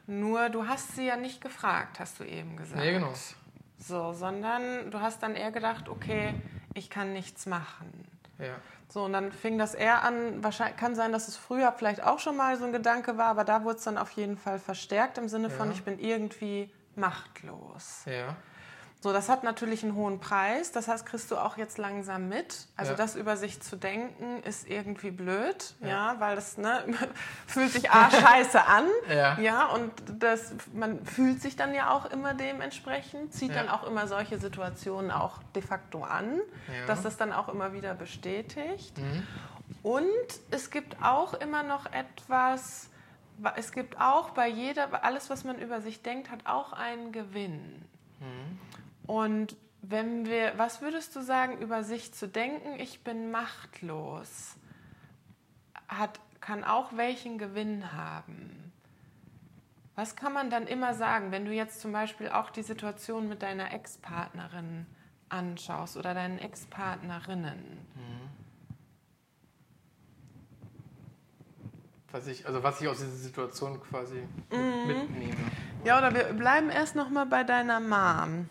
[0.05, 2.81] Nur du hast sie ja nicht gefragt, hast du eben gesagt.
[2.81, 3.13] Nee, genau.
[3.77, 6.33] So, sondern du hast dann eher gedacht, okay,
[6.73, 8.07] ich kann nichts machen.
[8.39, 8.55] Ja.
[8.89, 12.19] So, und dann fing das eher an, wahrscheinlich kann sein, dass es früher vielleicht auch
[12.19, 15.17] schon mal so ein Gedanke war, aber da wurde es dann auf jeden Fall verstärkt
[15.17, 18.03] im Sinne von, ich bin irgendwie machtlos.
[18.05, 18.35] Ja.
[19.03, 20.71] So, das hat natürlich einen hohen Preis.
[20.71, 22.67] Das heißt, kriegst du auch jetzt langsam mit.
[22.77, 22.97] Also ja.
[22.97, 26.85] das über sich zu denken, ist irgendwie blöd, ja, ja weil das ne,
[27.45, 29.37] fühlt sich a scheiße an, ja.
[29.41, 34.07] ja, und das man fühlt sich dann ja auch immer dementsprechend, zieht dann auch immer
[34.07, 36.39] solche Situationen auch de facto an,
[36.87, 38.97] dass das dann auch immer wieder bestätigt.
[38.97, 39.27] Mhm.
[39.83, 40.05] Und
[40.49, 42.89] es gibt auch immer noch etwas.
[43.57, 47.83] Es gibt auch bei jeder, alles, was man über sich denkt, hat auch einen Gewinn.
[48.21, 48.59] Mhm.
[49.05, 54.55] Und wenn wir, was würdest du sagen, über sich zu denken, ich bin machtlos,
[55.87, 58.71] hat, kann auch welchen Gewinn haben?
[59.95, 63.43] Was kann man dann immer sagen, wenn du jetzt zum Beispiel auch die Situation mit
[63.43, 64.87] deiner Ex-Partnerin
[65.29, 67.59] anschaust oder deinen Ex-Partnerinnen?
[67.95, 68.29] Mhm.
[72.11, 74.87] Was ich, also was ich aus dieser Situation quasi mhm.
[74.87, 75.51] mitnehme.
[75.83, 78.47] Ja, oder wir bleiben erst noch mal bei deiner Mom.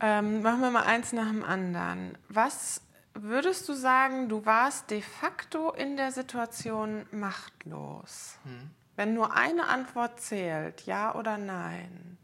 [0.00, 2.18] Ähm, machen wir mal eins nach dem anderen.
[2.28, 2.80] Was
[3.14, 8.38] würdest du sagen, du warst de facto in der Situation machtlos?
[8.44, 8.70] Hm.
[8.96, 12.18] Wenn nur eine Antwort zählt, ja oder nein,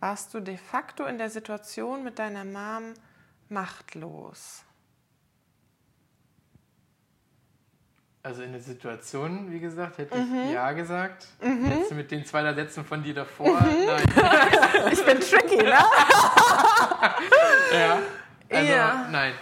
[0.00, 2.94] warst du de facto in der Situation mit deiner Mom
[3.48, 4.64] machtlos?
[8.28, 11.26] Also in der Situation, wie gesagt, hätte ich ja gesagt.
[11.40, 13.58] Jetzt mit den zwei Sätzen von dir davor.
[13.58, 14.04] Nein.
[14.92, 15.70] Ich bin tricky, ne?
[17.72, 17.98] ja.
[18.50, 19.08] Also, Ja.
[19.10, 19.32] nein.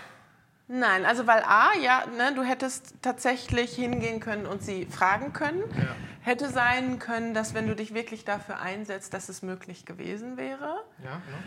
[0.68, 5.64] Nein, also weil A, ja, ne, du hättest tatsächlich hingehen können und sie fragen können.
[5.76, 5.97] Ja.
[6.20, 10.84] Hätte sein können, dass wenn du dich wirklich dafür einsetzt, dass es möglich gewesen wäre.
[11.03, 11.39] Ja, genau.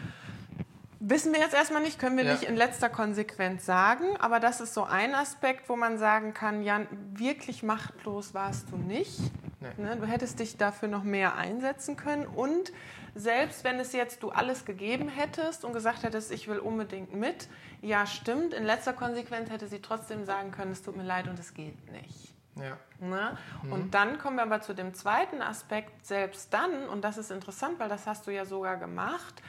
[1.01, 2.33] Wissen wir jetzt erstmal nicht, können wir Ja.
[2.33, 6.61] nicht in letzter Konsequenz sagen, aber das ist so ein Aspekt, wo man sagen kann,
[6.61, 9.17] Jan, wirklich machtlos warst du nicht.
[9.61, 9.83] Nee.
[9.83, 12.71] Ne, du hättest dich dafür noch mehr einsetzen können und
[13.13, 17.49] selbst wenn es jetzt du alles gegeben hättest und gesagt hättest, ich will unbedingt mit,
[17.81, 21.37] ja stimmt, in letzter Konsequenz hätte sie trotzdem sagen können, es tut mir leid und
[21.39, 22.33] es geht nicht.
[22.55, 22.77] Ja.
[22.99, 23.37] Ne?
[23.69, 27.79] Und dann kommen wir aber zu dem zweiten Aspekt, selbst dann, und das ist interessant,
[27.79, 29.41] weil das hast du ja sogar gemacht,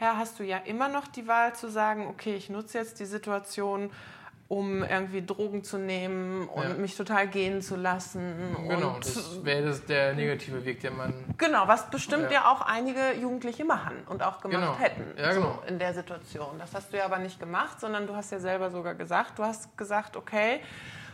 [0.00, 3.04] ja, hast du ja immer noch die Wahl zu sagen, okay, ich nutze jetzt die
[3.06, 3.90] Situation,
[4.48, 6.74] um irgendwie Drogen zu nehmen und Ja.
[6.74, 8.54] mich total gehen zu lassen.
[8.68, 11.14] Genau, das wäre das der negative Weg, den man.
[11.38, 12.30] Genau, was bestimmt ja.
[12.32, 12.52] Ja.
[12.52, 14.78] auch einige Jugendliche machen und auch gemacht Genau.
[14.78, 15.60] hätten Ja, genau.
[15.62, 16.58] so in der Situation.
[16.58, 19.44] Das hast du ja aber nicht gemacht, sondern du hast ja selber sogar gesagt, du
[19.44, 20.60] hast gesagt, okay,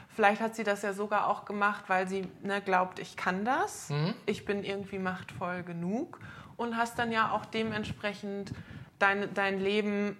[0.08, 3.90] vielleicht hat sie das ja sogar auch gemacht, weil sie ne, glaubt, ich kann das,
[3.90, 4.12] Mhm.
[4.26, 6.18] ich bin irgendwie machtvoll genug
[6.60, 8.52] und hast dann ja auch dementsprechend
[8.98, 10.18] dein, dein Leben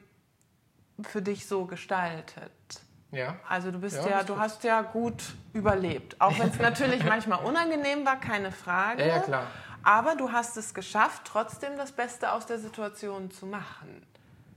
[1.03, 2.51] für dich so gestaltet.
[3.13, 3.39] Ja.
[3.47, 4.39] Also du bist Ja, ja, du stimmt.
[4.41, 6.19] hast ja gut überlebt.
[6.19, 9.03] Auch wenn es natürlich manchmal unangenehm war, keine Frage.
[9.03, 9.47] Ja, ja, klar.
[9.83, 14.03] Aber du hast es geschafft, trotzdem das Beste aus der Situation zu machen.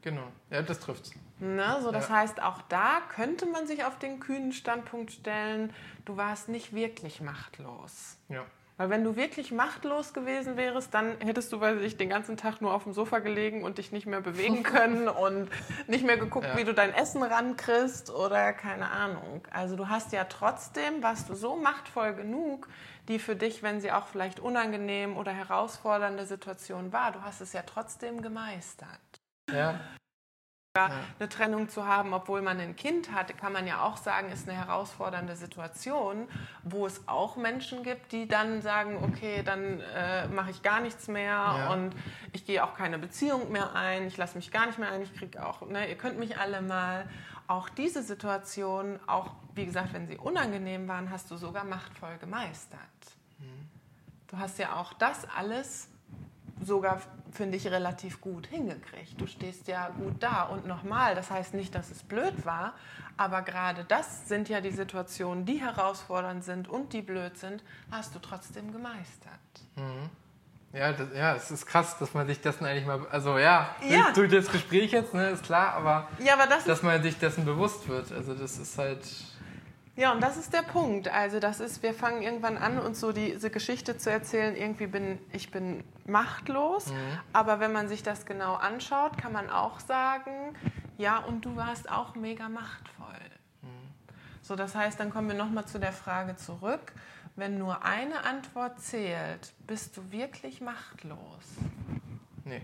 [0.02, 0.28] Genau.
[0.52, 1.12] Ja, das trifft's.
[1.40, 1.80] Ne?
[1.82, 2.16] So, das Ja.
[2.16, 5.74] heißt, auch da könnte man sich auf den kühnen Standpunkt stellen,
[6.06, 8.18] du warst nicht wirklich machtlos.
[8.30, 8.46] Ja.
[8.78, 12.60] Weil wenn du wirklich machtlos gewesen wärst, dann hättest du, weiß ich, den ganzen Tag
[12.60, 15.50] nur auf dem Sofa gelegen und dich nicht mehr bewegen können und
[15.88, 16.58] nicht mehr geguckt, Ja.
[16.58, 19.42] wie du dein Essen rankriegst oder keine Ahnung.
[19.52, 22.68] Also du hast ja trotzdem, warst du so machtvoll genug,
[23.08, 27.54] die für dich, wenn sie auch vielleicht unangenehm oder herausfordernde Situation war, du hast es
[27.54, 28.88] ja trotzdem gemeistert.
[29.52, 29.80] Ja.
[31.20, 34.50] Eine Trennung zu haben, obwohl man ein Kind hat, kann man ja auch sagen, ist
[34.50, 36.28] eine herausfordernde Situation,
[36.64, 41.08] wo es auch Menschen gibt, die dann sagen, okay, dann äh, mache ich gar nichts
[41.08, 41.74] mehr Ja.
[41.74, 41.94] und
[42.32, 45.14] ich gehe auch keine Beziehung mehr ein, ich lasse mich gar nicht mehr ein, ich
[45.14, 47.08] kriege auch, ne, ihr könnt mich alle mal.
[47.46, 52.80] Auch diese Situation, auch wie gesagt, wenn sie unangenehm waren, hast du sogar machtvoll gemeistert.
[54.26, 55.88] Du hast ja auch das alles
[56.64, 57.00] sogar,
[57.34, 59.20] finde ich, relativ gut hingekriegt.
[59.20, 60.44] Du stehst ja gut da.
[60.44, 62.74] Und nochmal, das heißt nicht, dass es blöd war,
[63.18, 68.16] aber gerade das sind ja die Situationen, die herausfordernd sind und die blöd sind, hast
[68.16, 69.40] du trotzdem gemeistert.
[70.74, 73.06] Ja, das, ja, es ist krass, dass man sich dessen eigentlich mal.
[73.12, 74.12] Also ja, Ja.
[74.16, 77.46] durch das Gespräch jetzt, ne, ist klar, aber Ja, aber das dass man sich dessen
[77.46, 78.12] bewusst wird.
[78.12, 79.00] Also das ist halt.
[79.96, 81.08] Ja, und das ist der Punkt.
[81.08, 85.20] Also das ist, wir fangen irgendwann an, uns so diese Geschichte zu erzählen, irgendwie bin
[85.32, 86.92] ich bin machtlos.
[87.32, 90.56] Aber wenn man sich das genau anschaut, kann man auch sagen,
[90.98, 93.08] ja, und du warst auch mega machtvoll.
[94.42, 96.92] So, das heißt, dann kommen wir nochmal zu der Frage zurück.
[97.36, 101.44] Wenn nur eine Antwort zählt, bist du wirklich machtlos?
[102.44, 102.62] Nee,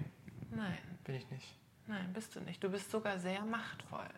[0.51, 0.77] Nein.
[1.05, 1.55] bin ich nicht.
[1.87, 2.63] Nein, bist du nicht.
[2.63, 4.09] Du bist sogar sehr machtvoll.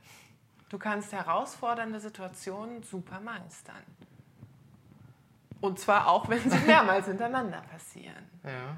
[0.72, 3.84] Du kannst herausfordernde Situationen super meistern.
[5.60, 8.24] Und zwar auch, wenn sie mehrmals hintereinander passieren.
[8.42, 8.78] Ja.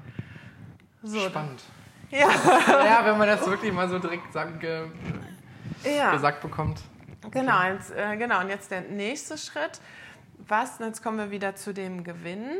[1.04, 1.62] So, Spannend.
[2.10, 2.28] Ja,
[2.84, 4.88] ja, wenn man das wirklich mal so direkt sagen, ge
[5.84, 6.10] ja.
[6.10, 6.80] gesagt bekommt.
[7.30, 8.40] Genau, jetzt, äh, genau.
[8.40, 9.80] Und jetzt der nächste Schritt.
[10.48, 10.80] Was?
[10.80, 12.56] Jetzt kommen wir wieder zu dem Gewinn.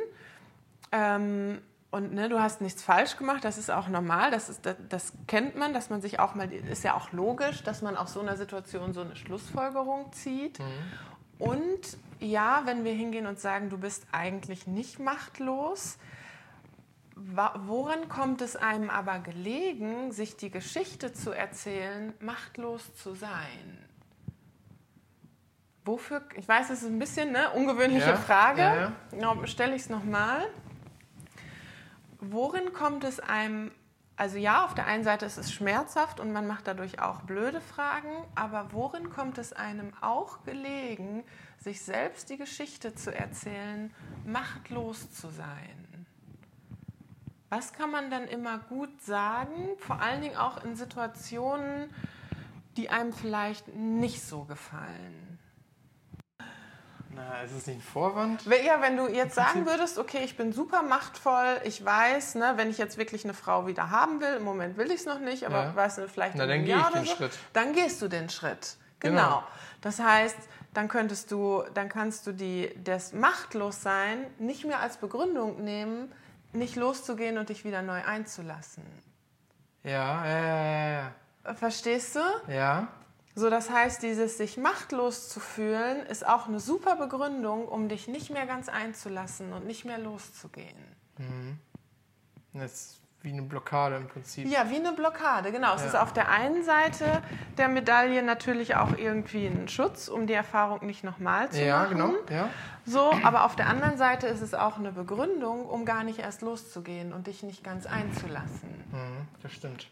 [0.93, 1.61] Ähm,
[1.95, 5.13] und ne, du hast nichts falsch gemacht, das ist auch normal, das, ist, das, das
[5.29, 8.21] kennt man, dass man sich auch mal, ist ja auch logisch, dass man aus so
[8.21, 10.59] einer Situation so eine Schlussfolgerung zieht.
[11.39, 15.99] Und ja, wenn wir hingehen und sagen, du bist eigentlich nicht machtlos,
[17.15, 23.79] woran kommt es einem aber gelegen, sich die Geschichte zu erzählen, machtlos zu sein?
[25.85, 28.93] Wofür, ich weiß, es ist ein bisschen eine ungewöhnliche Ja, Frage, ja, ja.
[29.13, 30.45] Genau, stelle ich es nochmal.
[32.31, 33.71] Worin kommt es einem,
[34.17, 37.61] also ja, auf der einen Seite ist es schmerzhaft und man macht dadurch auch blöde
[37.61, 41.25] Fragen, aber worin kommt es einem auch gelegen,
[41.59, 43.93] sich selbst die Geschichte zu erzählen,
[44.25, 46.07] machtlos zu sein?
[47.51, 51.89] Was kann man dann immer gut sagen, vor allen Dingen auch in Situationen,
[52.77, 55.34] die einem vielleicht nicht so gefallen?
[57.15, 58.45] Na, ist es nicht ein Vorwand?
[58.47, 62.71] Ja, wenn du jetzt sagen würdest, okay, ich bin super machtvoll, ich weiß, ne, wenn
[62.71, 65.45] ich jetzt wirklich eine Frau wieder haben will, im Moment will ich es noch nicht,
[65.47, 65.77] aber Ja.
[65.77, 67.33] weißt du, vielleicht Na, dann gehe ich den so, Schritt.
[67.53, 68.77] dann gehst du den Schritt.
[69.01, 69.23] Genau.
[69.23, 69.43] Genau.
[69.83, 70.37] Das heißt,
[70.73, 76.11] dann könntest du, dann kannst du die, das Machtlossein nicht mehr als Begründung nehmen,
[76.53, 78.83] nicht loszugehen und dich wieder neu einzulassen.
[79.83, 81.13] Ja, ja, ja,
[81.45, 82.21] ja, Verstehst du?
[82.53, 82.89] ja.
[83.37, 88.07] So, das heißt, dieses sich machtlos zu fühlen, ist auch eine super Begründung, um dich
[88.07, 90.77] nicht mehr ganz einzulassen und nicht mehr loszugehen.
[92.53, 94.47] das ist wie eine Blockade im Prinzip.
[94.49, 95.75] Ja, wie eine Blockade, genau.
[95.75, 95.87] Es Ja.
[95.89, 97.07] ist auf der einen Seite
[97.57, 101.91] der Medaille natürlich auch irgendwie ein Schutz, um die Erfahrung nicht nochmal zu Ja, machen.
[101.97, 102.13] genau.
[102.31, 102.51] Ja.
[102.85, 106.43] So, aber auf der anderen Seite ist es auch eine Begründung, um gar nicht erst
[106.43, 108.69] loszugehen und dich nicht ganz einzulassen.
[108.93, 109.89] Mhm, das stimmt.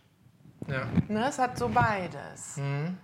[0.68, 0.82] Ja.
[1.08, 2.58] Ne, es hat so beides.
[2.58, 2.98] Mhm.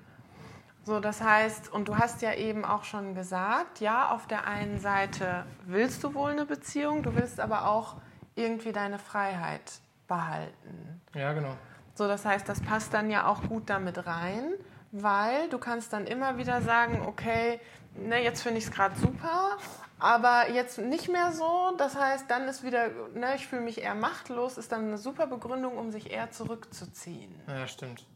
[0.88, 4.80] So, das heißt, und du hast ja eben auch schon gesagt, ja, auf der einen
[4.80, 7.96] Seite willst du wohl eine Beziehung, du willst aber auch
[8.36, 11.02] irgendwie deine Freiheit behalten.
[11.14, 11.54] Ja, genau.
[11.94, 14.54] So, das heißt, das passt dann ja auch gut damit rein,
[14.90, 17.60] weil du kannst dann immer wieder sagen, okay,
[17.94, 19.58] ne, jetzt finde ich es gerade super,
[19.98, 21.74] aber jetzt nicht mehr so.
[21.76, 25.26] Das heißt, dann ist wieder, ne, ich fühle mich eher machtlos, ist dann eine super
[25.26, 27.34] Begründung, um sich eher zurückzuziehen.
[27.46, 28.06] Ja, stimmt.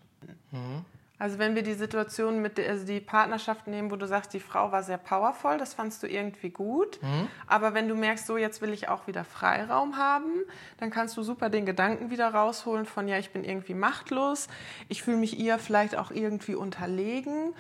[1.23, 4.41] Also wenn wir die Situation mit, der- also die Partnerschaft nehmen, wo du sagst, die
[4.41, 6.99] Frau war sehr powerful, das fandst du irgendwie gut.
[7.47, 10.33] Aber wenn du merkst, so jetzt will ich auch wieder Freiraum haben,
[10.79, 14.49] dann kannst du super den Gedanken wieder rausholen von, ja, ich bin irgendwie machtlos,
[14.89, 17.55] ich fühle mich ihr vielleicht auch irgendwie unterlegen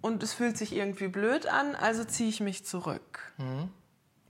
[0.00, 3.32] und es fühlt sich irgendwie blöd an, also ziehe ich mich zurück.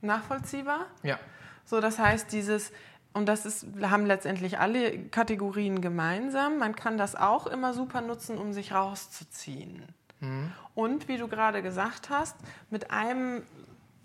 [0.02, 0.86] Nachvollziehbar?
[1.02, 1.18] Ja.
[1.64, 2.70] So, das heißt, dieses,
[3.12, 8.38] und das ist, haben letztendlich alle Kategorien gemeinsam, man kann das auch immer super nutzen,
[8.38, 9.84] um sich rauszuziehen.
[10.74, 12.36] Und wie du gerade gesagt hast,
[12.70, 13.42] mit einem,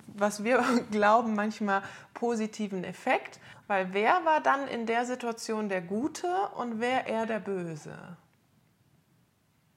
[0.08, 1.82] was wir glauben, manchmal
[2.14, 7.39] positiven Effekt, weil wer war dann in der Situation der Gute und wer eher der
[7.39, 7.97] Böse?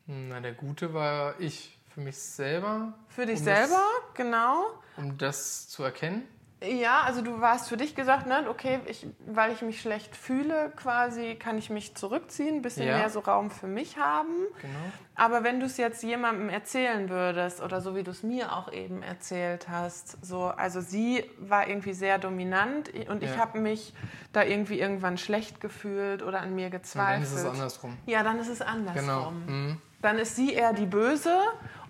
[0.06, 2.92] Na, der Gute war ich für mich selber.
[3.08, 3.82] Für dich um selber,
[4.14, 4.66] genau.
[4.96, 6.28] Das, um das zu erkennen.
[6.64, 10.72] Ja, also du warst für dich gesagt, ne, okay, ich, weil ich mich schlecht fühle,
[10.74, 12.96] quasi kann ich mich zurückziehen, ein bisschen Ja.
[12.96, 14.32] mehr so Raum für mich haben.
[14.62, 14.74] Genau.
[15.16, 18.72] Aber wenn du es jetzt jemandem erzählen würdest oder so wie du es mir auch
[18.72, 23.36] eben erzählt hast, so, also sie war irgendwie sehr dominant und ich Ja.
[23.36, 23.92] habe mich
[24.32, 27.22] da irgendwie irgendwann schlecht gefühlt oder an mir Und dann gezweifelt.
[27.24, 27.98] ist es andersrum.
[28.06, 29.04] Ja, dann ist es andersrum.
[29.06, 29.30] Genau.
[29.30, 29.80] Mhm.
[30.00, 31.36] Dann ist sie eher die Böse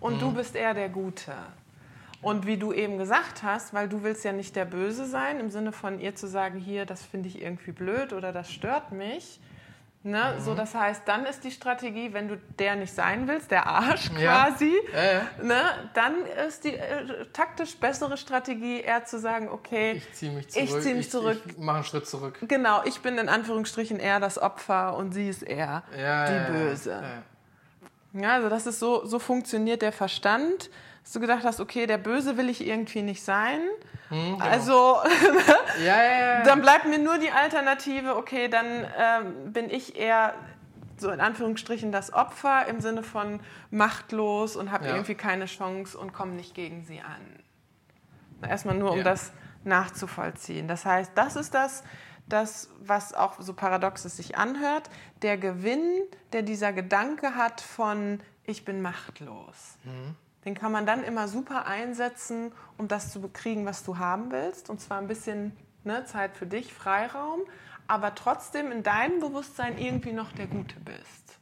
[0.00, 1.32] und du bist eher der Gute.
[2.22, 5.50] Und wie du eben gesagt hast, weil du willst ja nicht der Böse sein, im
[5.50, 9.38] Sinne von ihr zu sagen, hier, das finde ich irgendwie blöd oder das stört mich.
[10.02, 10.36] Ne?
[10.38, 14.08] So, das heißt, dann ist die Strategie, wenn du der nicht sein willst, der Arsch
[14.16, 14.44] Ja.
[14.46, 15.20] quasi, Ja, ja.
[15.42, 15.60] ne?
[15.94, 16.14] dann
[16.46, 20.64] ist die äh, taktisch bessere Strategie eher zu sagen, okay, Ich ziehe mich zurück.
[20.68, 21.42] Ich zieh mich zurück.
[21.46, 22.38] Ich mache einen Schritt zurück.
[22.46, 26.42] genau, ich bin in Anführungsstrichen eher das Opfer und sie ist eher Ja, die ja,
[26.42, 26.50] ja.
[26.50, 26.90] Böse.
[26.90, 27.22] Ja, ja.
[28.22, 30.70] Ja, also das ist so, so funktioniert der Verstand,
[31.06, 33.60] dass du gedacht hast, okay, der Böse will ich irgendwie nicht sein.
[34.08, 34.44] Hm, genau.
[34.44, 34.96] Also
[35.84, 36.42] ja, ja, ja.
[36.42, 38.66] dann bleibt mir nur die Alternative, okay, dann
[38.98, 40.34] ähm, bin ich eher
[40.96, 43.38] so in Anführungsstrichen das Opfer im Sinne von
[43.70, 48.48] machtlos und habe irgendwie keine Chance und komme nicht gegen sie an.
[48.48, 49.32] Erstmal nur, um das
[49.62, 50.66] nachzuvollziehen.
[50.66, 51.84] Das heißt, das ist das,
[52.28, 54.90] das, was auch so paradox es sich anhört,
[55.22, 56.02] der Gewinn,
[56.32, 59.76] der dieser Gedanke hat von ich bin machtlos.
[60.46, 64.70] Den kann man dann immer super einsetzen, um das zu bekriegen, was du haben willst.
[64.70, 67.40] Und zwar ein bisschen ne, Zeit für dich, Freiraum,
[67.88, 71.38] aber trotzdem in deinem Bewusstsein irgendwie noch der Gute bist.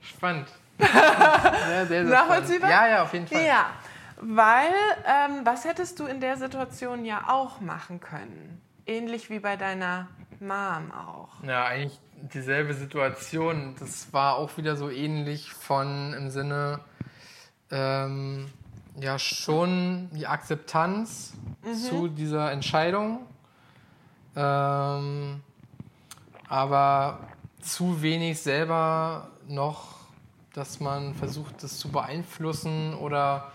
[0.00, 0.48] Spannend.
[0.78, 2.70] sehr, sehr, Nachvollziehbar?
[2.70, 3.44] Ja, ja, auf jeden Fall.
[3.44, 3.66] Ja,
[4.20, 4.72] weil
[5.06, 8.62] ähm, was hättest du in der Situation ja auch machen können?
[8.86, 10.08] Ähnlich wie bei deiner
[10.40, 11.42] Mom auch.
[11.46, 12.00] Ja, eigentlich
[12.32, 13.74] dieselbe Situation.
[13.78, 16.80] Das war auch wieder so ähnlich von im Sinne,
[17.70, 18.46] ähm,
[19.00, 21.34] ja, schon die Akzeptanz
[21.88, 23.20] zu dieser Entscheidung.
[24.36, 25.40] Ähm,
[26.48, 27.20] aber
[27.60, 29.94] zu wenig selber noch,
[30.52, 33.50] dass man versucht, das zu beeinflussen oder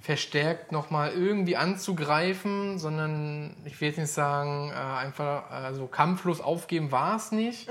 [0.00, 6.90] verstärkt nochmal irgendwie anzugreifen, sondern ich will jetzt nicht sagen, äh, einfach also kampflos aufgeben
[6.90, 7.68] war es nicht.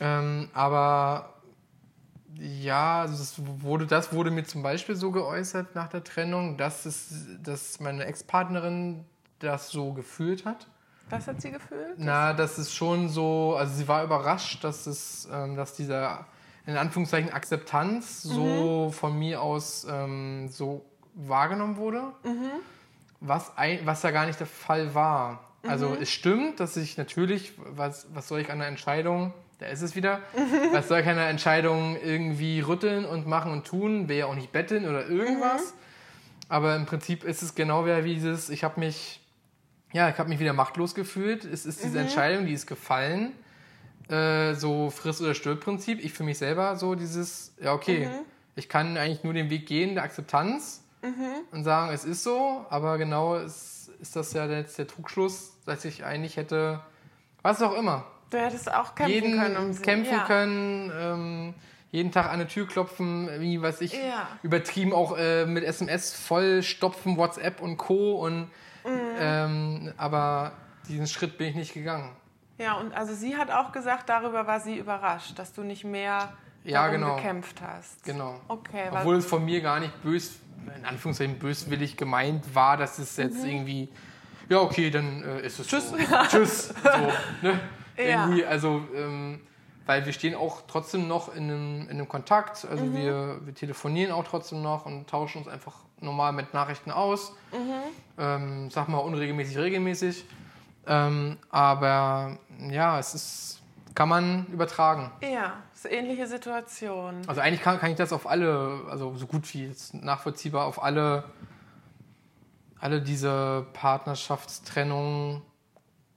[0.00, 1.31] Ähm, aber
[2.38, 6.86] ja, also das wurde, das wurde mir zum Beispiel so geäußert nach der Trennung, dass,
[6.86, 9.04] es, dass meine Ex-Partnerin
[9.38, 10.66] das so gefühlt hat.
[11.10, 11.94] Was hat sie gefühlt?
[11.98, 16.26] Na, das ist schon so, also sie war überrascht, dass es, ähm, dass dieser
[16.64, 22.12] in Anführungszeichen Akzeptanz so von mir aus ähm, so wahrgenommen wurde,
[23.20, 25.40] was, ein, was ja gar nicht der Fall war.
[25.64, 29.82] Also es stimmt, dass ich natürlich, was, was soll ich an der Entscheidung, da ist
[29.82, 30.20] es wieder,
[30.72, 34.88] was soll der Entscheidung irgendwie rütteln und machen und tun, will ja auch nicht betteln
[34.88, 35.74] oder irgendwas.
[36.48, 39.20] Aber im Prinzip ist es genau wie dieses, ich habe mich,
[39.92, 41.44] ja, ich habe mich wieder machtlos gefühlt.
[41.44, 43.32] Es ist diese Entscheidung, die ist gefallen.
[44.08, 46.04] Äh, so Friss- oder Stirb-Prinzip.
[46.04, 48.08] Ich für mich selber so dieses, ja, okay,
[48.56, 50.82] ich kann eigentlich nur den Weg gehen der Akzeptanz
[51.52, 55.84] und sagen, es ist so, aber genau ist, ist das ja jetzt der Trugschluss, dass
[55.84, 56.80] ich eigentlich hätte,
[57.42, 59.56] was auch immer, Du hättest auch kämpfen jeden können.
[59.58, 60.24] Um kämpfen ja.
[60.24, 61.54] können, ähm,
[61.90, 64.26] jeden Tag an eine Tür klopfen, wie weiß ich, Ja.
[64.42, 68.14] übertrieben auch äh, mit SMS vollstopfen, WhatsApp und Co.
[68.24, 68.50] Und,
[68.84, 68.90] Mhm.
[69.20, 70.52] ähm, aber
[70.88, 72.10] diesen Schritt bin ich nicht gegangen.
[72.58, 76.32] Ja, und also sie hat auch gesagt, darüber war sie überrascht, dass du nicht mehr
[76.64, 77.16] Ja, genau.
[77.16, 78.02] gekämpft hast.
[78.04, 78.40] Genau.
[78.48, 80.38] Okay, Obwohl es von mir gar nicht bös,
[80.76, 83.88] in Anführungszeichen böswillig gemeint war, dass es jetzt irgendwie,
[84.48, 85.76] ja okay, dann äh, ist es Mhm.
[85.76, 85.88] Tschüss.
[85.90, 85.96] so.
[86.28, 86.74] Tschüss.
[86.82, 87.60] So, ne?
[88.04, 89.40] Irgendwie, also, ähm,
[89.86, 92.94] weil wir stehen auch trotzdem noch in einem, in einem Kontakt, also Mhm.
[92.94, 97.32] wir, wir telefonieren auch trotzdem noch und tauschen uns einfach normal mit Nachrichten aus.
[97.52, 97.82] Mhm.
[98.18, 100.24] Ähm, sag mal unregelmäßig, regelmäßig.
[100.86, 102.38] Ähm, aber
[102.70, 103.62] ja, es ist,
[103.94, 105.10] kann man übertragen.
[105.20, 107.22] ja, ist eine ähnliche Situation.
[107.26, 110.82] Also eigentlich kann, kann ich das auf alle, also so gut wie jetzt nachvollziehbar auf
[110.82, 111.24] alle,
[112.80, 115.42] alle diese Partnerschaftstrennungen,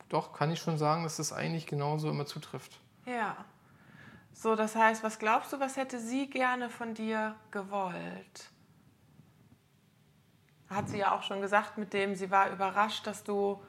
[0.10, 2.80] doch, kann ich schon sagen, dass das eigentlich genauso immer zutrifft.
[3.06, 3.46] Ja.
[4.34, 8.52] So, das heißt, was glaubst du, was hätte sie gerne von dir gewollt?
[10.70, 13.62] Hat sie ja auch schon gesagt, mit dem sie war überrascht, dass du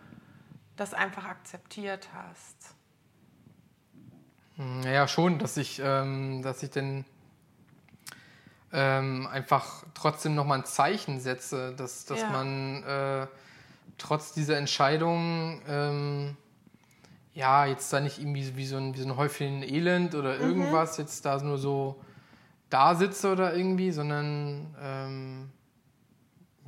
[0.76, 2.74] das einfach akzeptiert hast.
[4.84, 7.04] Ja, schon, dass ich, ähm, dass ich denn
[8.72, 12.30] ähm, einfach trotzdem nochmal ein Zeichen setze, dass, dass Ja.
[12.30, 13.26] man äh,
[13.98, 16.36] trotz dieser Entscheidung ähm,
[17.34, 20.96] ja jetzt da nicht irgendwie wie so ein, wie so ein Häufchen Elend oder irgendwas
[20.96, 22.00] jetzt da nur so
[22.70, 25.50] da sitze oder irgendwie, sondern ähm,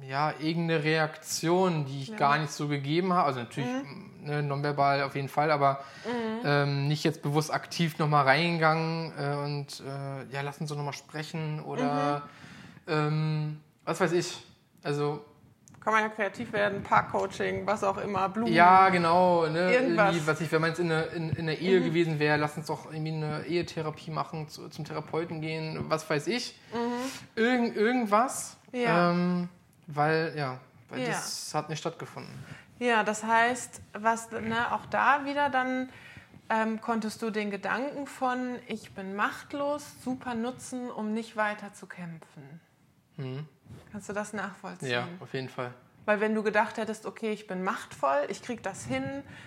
[0.06, 2.16] ja, irgendeine Reaktion, die ich Ja.
[2.16, 3.26] gar nicht so gegeben habe.
[3.26, 3.68] Also natürlich
[4.20, 5.80] ne, nonverbal auf jeden Fall, aber
[6.44, 10.92] ähm, nicht jetzt bewusst aktiv nochmal reingegangen äh, und äh, ja, lass uns doch nochmal
[10.92, 12.28] sprechen oder
[12.86, 14.38] ähm, was weiß ich.
[14.84, 15.24] Also
[15.88, 18.52] Kann man ja kreativ werden, Parkcoaching, was auch immer, Blumen.
[18.52, 19.46] ja, genau.
[19.46, 20.12] Ne, Irgendwas.
[20.12, 22.58] irgendwie, was ich, wenn man jetzt in einer in, in der Ehe gewesen wäre, lass
[22.58, 26.60] uns doch irgendwie eine Ehetherapie machen, zu, zum Therapeuten gehen, was weiß ich.
[27.36, 28.58] Irgend, irgendwas.
[28.70, 29.12] Ja.
[29.12, 29.48] Ähm,
[29.86, 30.60] weil, ja,
[30.90, 31.06] weil Ja.
[31.08, 32.34] das hat nicht stattgefunden.
[32.78, 35.88] Ja, das heißt, was ne, auch da wieder dann
[36.50, 41.86] ähm, konntest du den Gedanken von ich bin machtlos super nutzen, um nicht weiter zu
[41.86, 42.60] kämpfen.
[43.92, 44.90] Kannst du das nachvollziehen?
[44.90, 45.72] Ja, auf jeden Fall.
[46.04, 49.04] Weil wenn du gedacht hättest, okay, ich bin machtvoll, ich krieg das hin,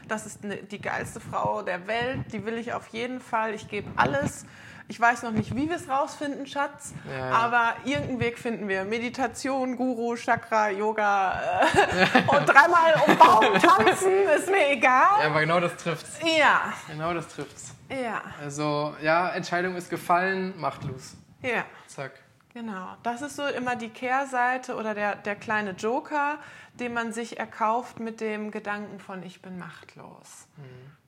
[0.08, 3.68] das ist ne, die geilste Frau der Welt, die will ich auf jeden Fall, ich
[3.68, 4.46] gebe alles.
[4.88, 7.32] Ich weiß noch nicht, wie wir es rausfinden, Schatz, Ja, ja.
[7.32, 8.84] aber irgendeinen Weg finden wir.
[8.84, 11.40] Meditation, Guru, Chakra, Yoga
[11.74, 15.26] äh, und dreimal um Baum tanzen, ist mir Ja, egal.
[15.28, 16.20] aber genau das trifft's.
[16.38, 17.74] Ja, Genau das trifft's.
[17.90, 21.16] ja, Also, ja, Entscheidung ist gefallen, machtlos.
[21.42, 21.64] ja.
[21.88, 22.12] Zack.
[22.54, 26.38] Genau, das ist so immer die Kehrseite oder der, der kleine Joker,
[26.74, 30.47] den man sich erkauft mit dem Gedanken von ich bin machtlos.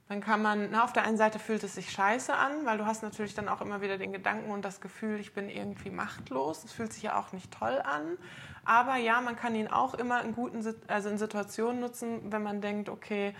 [0.09, 2.85] Dann kann man, na, auf der einen Seite fühlt es sich scheiße an, weil du
[2.85, 6.61] hast natürlich dann auch immer wieder den Gedanken und das Gefühl, ich bin irgendwie machtlos.
[6.61, 8.17] Das fühlt sich ja auch nicht toll an.
[8.65, 12.61] Aber ja, man kann ihn auch immer in guten, also in Situationen nutzen, wenn man
[12.61, 13.33] denkt, okay,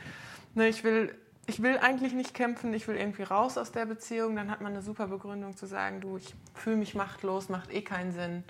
[0.55, 1.15] ne, ich will,
[1.45, 4.73] ich will eigentlich nicht kämpfen, ich will irgendwie raus aus der Beziehung, dann hat man
[4.73, 8.43] eine super Begründung zu sagen, du, ich fühle mich machtlos, macht eh keinen Sinn.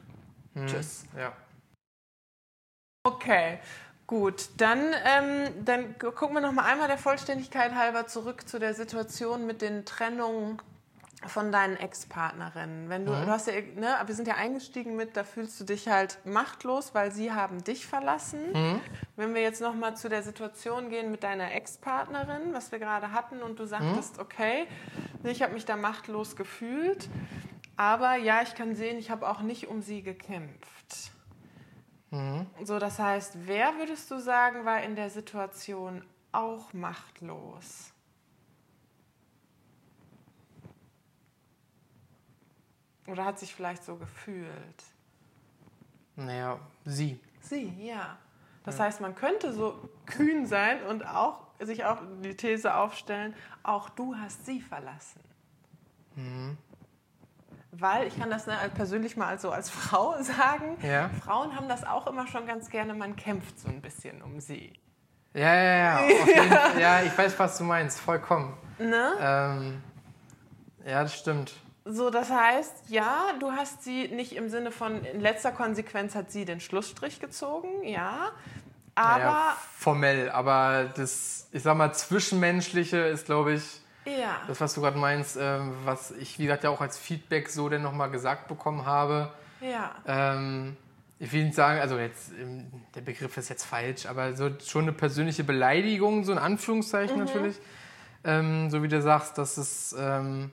[0.67, 1.05] Tschüss.
[1.17, 1.33] Ja.
[3.05, 3.59] Okay,
[4.07, 4.49] gut.
[4.57, 8.73] Dann, ähm, dann gu- gucken wir noch mal einmal der Vollständigkeit halber zurück zu der
[8.73, 10.61] Situation mit den Trennungen
[11.27, 12.89] von deinen Ex-Partnerinnen.
[12.89, 15.87] Wenn du, du hast ja, ne, wir sind ja eingestiegen mit, da fühlst du dich
[15.87, 18.81] halt machtlos, weil sie haben dich verlassen.
[19.15, 23.11] Wenn wir jetzt noch mal zu der Situation gehen mit deiner Ex-Partnerin, was wir gerade
[23.11, 24.67] hatten, und du sagtest, okay,
[25.23, 27.09] ich habe mich da machtlos gefühlt,
[27.75, 31.11] aber ja, ich kann sehen, ich habe auch nicht um sie gekämpft.
[32.63, 37.92] So, das heißt, wer würdest du sagen, war in der Situation auch machtlos?
[43.07, 44.83] Oder hat sich vielleicht so gefühlt?
[46.15, 47.19] Naja, sie.
[47.41, 48.17] Sie, ja.
[48.63, 53.89] Das heißt, man könnte so kühn sein und auch sich auch die These aufstellen, auch
[53.89, 55.21] du hast sie verlassen.
[57.71, 60.77] weil ich kann das ne, persönlich mal so als Frau sagen.
[60.81, 61.09] Ja.
[61.23, 64.73] Frauen haben das auch immer schon ganz gerne, man kämpft so ein bisschen um sie.
[65.33, 66.15] Ja, ja, ja.
[66.25, 66.79] Fall.
[66.79, 68.55] ja, ich weiß, was du meinst, vollkommen.
[68.77, 69.13] Ne?
[69.19, 69.83] Ähm,
[70.85, 71.53] ja, das stimmt.
[71.85, 76.31] So, das heißt, ja, du hast sie nicht im Sinne von, in letzter Konsequenz hat
[76.31, 78.31] sie den Schlussstrich gezogen, ja.
[78.95, 84.39] Aber, Naja, formell, aber das, ich sag mal, Zwischenmenschliche ist, glaube ich, ja.
[84.47, 87.67] das, was du gerade meinst, ähm, was ich, wie gesagt, ja auch als Feedback so
[87.69, 89.33] denn nochmal gesagt bekommen habe.
[89.59, 89.95] Ja.
[90.05, 90.77] Ähm,
[91.19, 94.83] ich will nicht sagen, also jetzt, ähm, der Begriff ist jetzt falsch, aber so schon
[94.83, 97.57] eine persönliche Beleidigung, so in Anführungszeichen natürlich.
[98.23, 100.51] Ähm, so wie du sagst, dass es, ähm,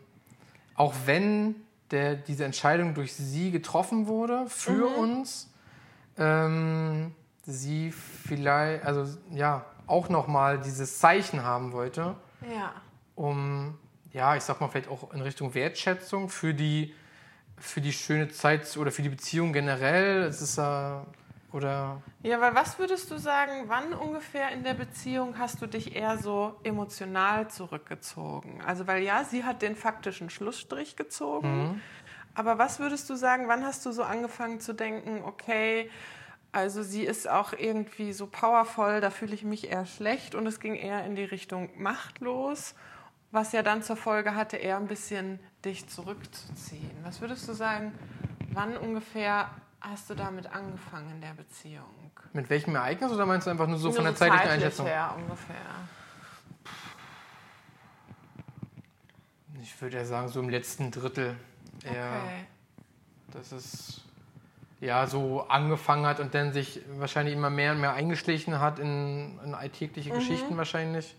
[0.80, 1.56] auch wenn
[1.90, 5.50] der, diese Entscheidung durch sie getroffen wurde, für uns,
[6.16, 12.14] ähm, sie vielleicht, also ja, auch nochmal dieses Zeichen haben wollte,
[12.50, 12.72] Ja.
[13.14, 13.76] um,
[14.12, 16.94] ja, ich sag mal, vielleicht auch in Richtung Wertschätzung für die,
[17.58, 20.22] für die schöne Zeit oder für die Beziehung generell.
[20.22, 21.04] Es ist ja,
[21.52, 25.96] oder, Ja, weil was würdest du sagen, wann ungefähr in der Beziehung hast du dich
[25.96, 28.60] eher so emotional zurückgezogen?
[28.66, 31.80] Also, weil ja, sie hat den faktischen Schlussstrich gezogen.
[32.34, 35.90] Aber was würdest du sagen, wann hast du so angefangen zu denken, okay,
[36.52, 40.60] also sie ist auch irgendwie so powervoll, da fühle ich mich eher schlecht und es
[40.60, 42.74] ging eher in die Richtung machtlos,
[43.30, 46.90] was ja dann zur Folge hatte, eher ein bisschen dich zurückzuziehen.
[47.02, 47.92] Was würdest du sagen,
[48.52, 49.50] wann ungefähr
[49.80, 51.84] hast du damit angefangen in der Beziehung?
[52.32, 54.86] mit welchem Ereignis oder meinst du einfach nur so von Nur der zeitlichen zeitlich Einschätzung?
[54.86, 55.56] her ungefähr.
[59.62, 61.36] Ich würde ja sagen, so im letzten Drittel
[61.84, 62.46] eher, Okay.
[63.32, 64.00] dass es
[64.80, 69.38] ja so angefangen hat und dann sich wahrscheinlich immer mehr und mehr eingeschlichen hat in,
[69.44, 71.16] in alltägliche Geschichten wahrscheinlich.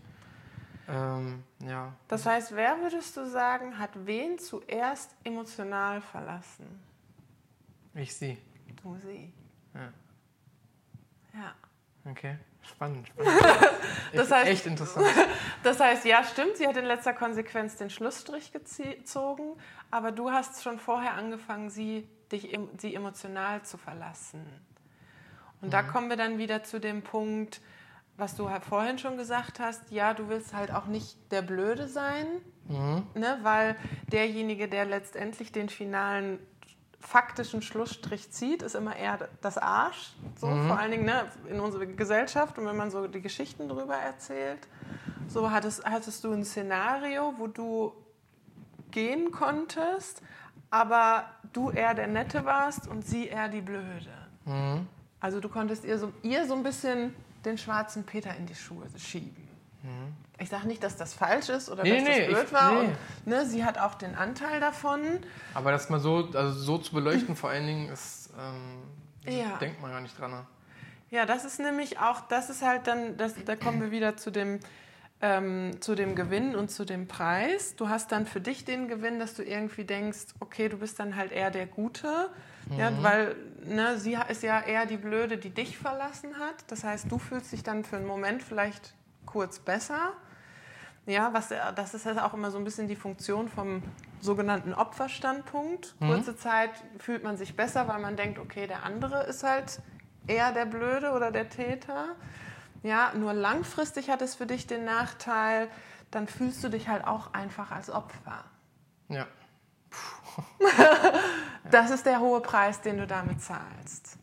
[0.89, 1.93] Ähm, ja.
[2.07, 6.65] Das heißt, wer würdest du sagen, hat wen zuerst emotional verlassen?
[7.93, 8.37] Ich sie.
[8.83, 9.33] Du sie.
[9.73, 9.93] Ja.
[11.33, 11.53] Ja.
[12.09, 13.07] Okay, spannend.
[13.07, 13.41] spannend.
[14.13, 15.05] Das echt, heißt- echt interessant.
[15.63, 19.53] Das heißt, ja, stimmt, sie hat in letzter Konsequenz den Schlussstrich gezogen,
[19.91, 24.43] aber du hast schon vorher angefangen, sie, dich, sie emotional zu verlassen.
[25.61, 27.61] Und da kommen wir dann wieder zu dem Punkt,
[28.17, 31.87] was du halt vorhin schon gesagt hast, ja, du willst halt auch nicht der Blöde
[31.87, 32.25] sein,
[33.13, 33.75] ne, weil
[34.11, 36.39] derjenige, der letztendlich den finalen
[37.01, 41.85] faktischen Schlussstrich zieht, ist immer eher das Arsch, so vor allen Dingen ne, in unserer
[41.85, 44.67] Gesellschaft und wenn man so die Geschichten drüber erzählt.
[45.27, 47.93] So hattest, hattest du ein Szenario, wo du
[48.91, 50.21] gehen konntest,
[50.69, 54.11] aber du eher der Nette warst und sie eher die Blöde.
[54.45, 54.87] Mhm.
[55.19, 58.85] Also du konntest ihr so, ihr so ein bisschen den schwarzen Peter in die Schuhe
[58.97, 59.50] schieben.
[60.37, 61.89] Ich sage nicht, dass das falsch ist oder Mhm.
[61.91, 62.71] Nee, dass nee, das blöd ich- war.
[62.71, 62.79] nee.
[62.79, 65.01] Und, ne, sie hat auch den Anteil davon.
[65.53, 68.83] Aber das mal so, also so zu beleuchten vor allen Dingen ist, ähm,
[69.33, 69.57] Ja.
[69.57, 70.31] denkt man gar nicht dran.
[70.31, 70.45] ne?
[71.09, 74.31] Ja, das ist nämlich auch, das ist halt dann, das, da kommen wir wieder zu
[74.31, 74.59] dem,
[75.23, 77.75] ähm, zu dem Gewinn und zu dem Preis.
[77.75, 81.15] Du hast dann für dich den Gewinn, dass du irgendwie denkst, okay, du bist dann
[81.15, 82.29] halt eher der Gute,
[82.77, 86.55] ja, weil ne, sie ist ja eher die Blöde, die dich verlassen hat.
[86.67, 88.95] Das heißt, du fühlst dich dann für einen Moment vielleicht
[89.31, 90.13] kurz besser.
[91.05, 93.81] Ja, was, äh, das ist ja auch immer so ein bisschen die Funktion vom
[94.19, 95.95] sogenannten Opferstandpunkt.
[95.99, 99.81] Kurze Zeit fühlt man sich besser, weil man denkt, okay, der andere ist halt
[100.27, 102.15] eher der Blöde oder der Täter.
[102.83, 105.67] Ja, nur langfristig hat es für dich den Nachteil,
[106.11, 108.43] dann fühlst du dich halt auch einfach als Opfer.
[109.09, 109.27] Ja.
[111.69, 114.17] Das ist der hohe Preis, den du damit zahlst.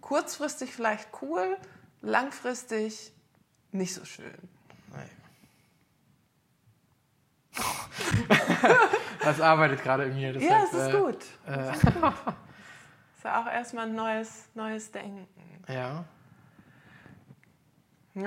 [0.00, 1.56] Kurzfristig vielleicht cool,
[2.00, 3.12] langfristig
[3.72, 4.36] nicht so schön.
[4.92, 5.10] Nein.
[9.20, 10.36] das arbeitet gerade in mir.
[10.38, 11.24] ja, es ist äh, gut.
[11.46, 15.26] Äh, ist ja auch erstmal ein neues, neues Denken.
[15.68, 16.04] ja.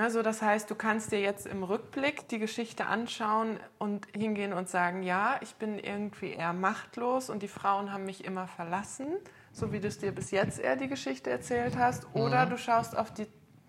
[0.00, 4.68] Also das heißt, du kannst dir jetzt im Rückblick die Geschichte anschauen und hingehen und
[4.68, 9.08] sagen, ja, ich bin irgendwie eher machtlos und die Frauen haben mich immer verlassen,
[9.52, 12.06] so wie du es dir bis jetzt eher die Geschichte erzählt hast.
[12.14, 13.26] Oder du schaust auf die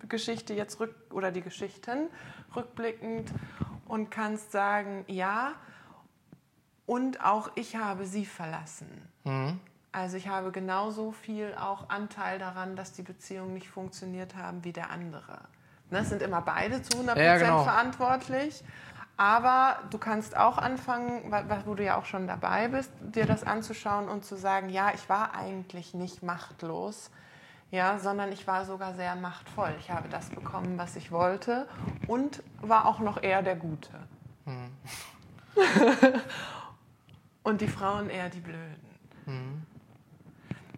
[0.08, 2.08] Geschichte jetzt rück oder die Geschichten
[2.54, 3.32] rückblickend
[3.86, 5.52] und kannst sagen, ja,
[6.86, 9.08] und auch ich habe sie verlassen.
[9.24, 9.60] Mhm.
[9.92, 14.72] Also ich habe genauso viel auch Anteil daran, dass die Beziehungen nicht funktioniert haben wie
[14.72, 15.38] der andere.
[15.90, 17.62] Ne, es sind immer beide zu 100% Ja, genau.
[17.62, 18.64] verantwortlich.
[19.16, 21.32] Aber du kannst auch anfangen,
[21.66, 25.08] wo du ja auch schon dabei bist, dir das anzuschauen und zu sagen, ja, ich
[25.08, 27.12] war eigentlich nicht machtlos,
[27.70, 29.74] ja, sondern ich war sogar sehr machtvoll.
[29.80, 31.66] Ich habe das bekommen, was ich wollte
[32.06, 33.90] und war auch noch eher der Gute.
[37.42, 38.98] und die Frauen eher die Blöden.
[39.26, 39.62] Mhm.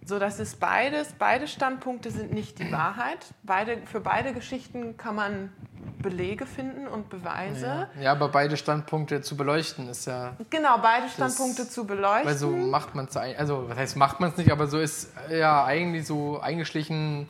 [0.07, 1.15] So, das ist beides.
[1.19, 3.19] Beide Standpunkte sind nicht die Wahrheit.
[3.43, 5.53] Beide, für beide Geschichten kann man
[5.99, 7.89] Belege finden und Beweise.
[7.97, 10.37] Ja, ja aber beide Standpunkte zu beleuchten ist ja.
[10.49, 12.29] Genau, beide Standpunkte das, zu beleuchten.
[12.29, 15.13] Weil so macht man es, also was heißt macht man es nicht, aber so ist
[15.29, 17.29] ja eigentlich so eingeschlichen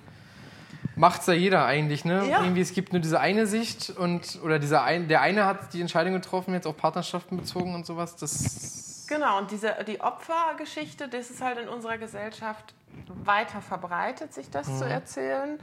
[0.97, 2.27] macht es ja jeder eigentlich, ne?
[2.29, 2.43] Ja.
[2.43, 5.81] Irgendwie, es gibt nur diese eine Sicht und oder dieser ein, der eine hat die
[5.81, 8.17] Entscheidung getroffen, jetzt auf Partnerschaften bezogen und sowas.
[8.17, 12.75] Das genau, und diese, die Opfergeschichte, das ist halt in unserer Gesellschaft
[13.09, 14.79] weiter verbreitet, sich das mhm.
[14.79, 15.59] zu erzählen.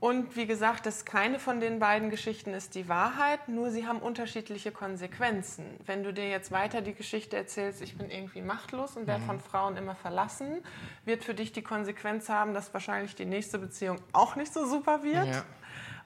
[0.00, 3.98] Und wie gesagt, das keine von den beiden Geschichten ist die Wahrheit, nur sie haben
[3.98, 5.66] unterschiedliche Konsequenzen.
[5.84, 9.26] Wenn du dir jetzt weiter die Geschichte erzählst, ich bin irgendwie machtlos und werde mhm.
[9.26, 10.62] von Frauen immer verlassen,
[11.04, 15.02] wird für dich die Konsequenz haben, dass wahrscheinlich die nächste Beziehung auch nicht so super
[15.02, 15.26] wird.
[15.26, 15.44] Ja.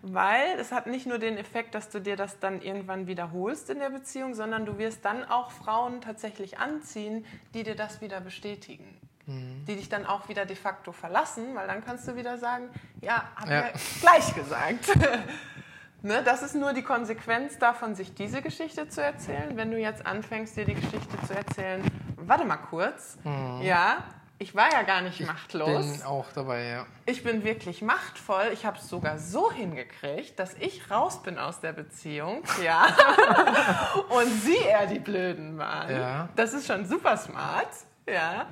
[0.06, 3.78] Weil es hat nicht nur den Effekt, dass du dir das dann irgendwann wiederholst in
[3.78, 7.24] der Beziehung, sondern du wirst dann auch Frauen tatsächlich anziehen,
[7.54, 9.64] die dir das wieder bestätigen mhm.
[9.66, 12.68] die dich dann auch wieder de facto verlassen, weil dann kannst du wieder sagen,
[13.00, 14.96] ja, hab ja, ja gleich gesagt.
[16.02, 19.56] ne, das ist nur die Konsequenz davon, sich diese Geschichte zu erzählen.
[19.56, 21.82] Wenn du jetzt anfängst, dir die Geschichte zu erzählen,
[22.16, 23.60] warte mal kurz, mhm.
[23.62, 24.04] ja,
[24.44, 25.86] ich war ja gar nicht ich machtlos.
[25.86, 26.86] Ich bin auch dabei, ja.
[27.06, 28.50] Ich bin wirklich machtvoll.
[28.52, 32.84] Ich habe es sogar so hingekriegt, dass ich raus bin aus der Beziehung, ja.
[34.10, 35.90] und sie eher die Blöden waren.
[35.90, 36.28] Ja.
[36.36, 37.70] Das ist schon super smart,
[38.06, 38.46] ja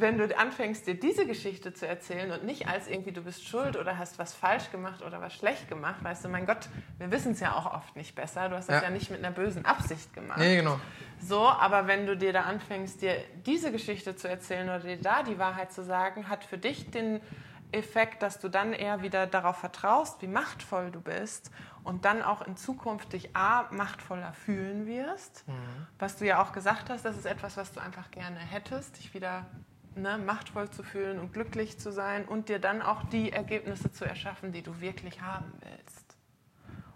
[0.00, 3.76] wenn du anfängst, dir diese Geschichte zu erzählen und nicht als irgendwie du bist schuld
[3.76, 6.68] oder hast was falsch gemacht oder was schlecht gemacht, weißt du, mein Gott,
[6.98, 8.48] wir wissen es ja auch oft nicht besser.
[8.48, 8.88] Du hast das ja.
[8.88, 10.38] ja nicht mit einer bösen Absicht gemacht.
[10.38, 10.80] Nee, genau.
[11.20, 13.16] So, aber wenn du dir da anfängst, dir
[13.46, 17.20] diese Geschichte zu erzählen oder dir da die Wahrheit zu sagen, hat für dich den
[17.72, 21.50] Effekt, dass du dann eher wieder darauf vertraust, wie machtvoll du bist
[21.82, 25.46] und dann auch in Zukunft dich A, machtvoller fühlen wirst.
[25.46, 25.86] Mhm.
[25.98, 29.12] Was du ja auch gesagt hast, das ist etwas, was du einfach gerne hättest, dich
[29.12, 29.46] wieder
[29.96, 34.04] ne, machtvoll zu fühlen und glücklich zu sein und dir dann auch die Ergebnisse zu
[34.04, 36.04] erschaffen, die du wirklich haben willst.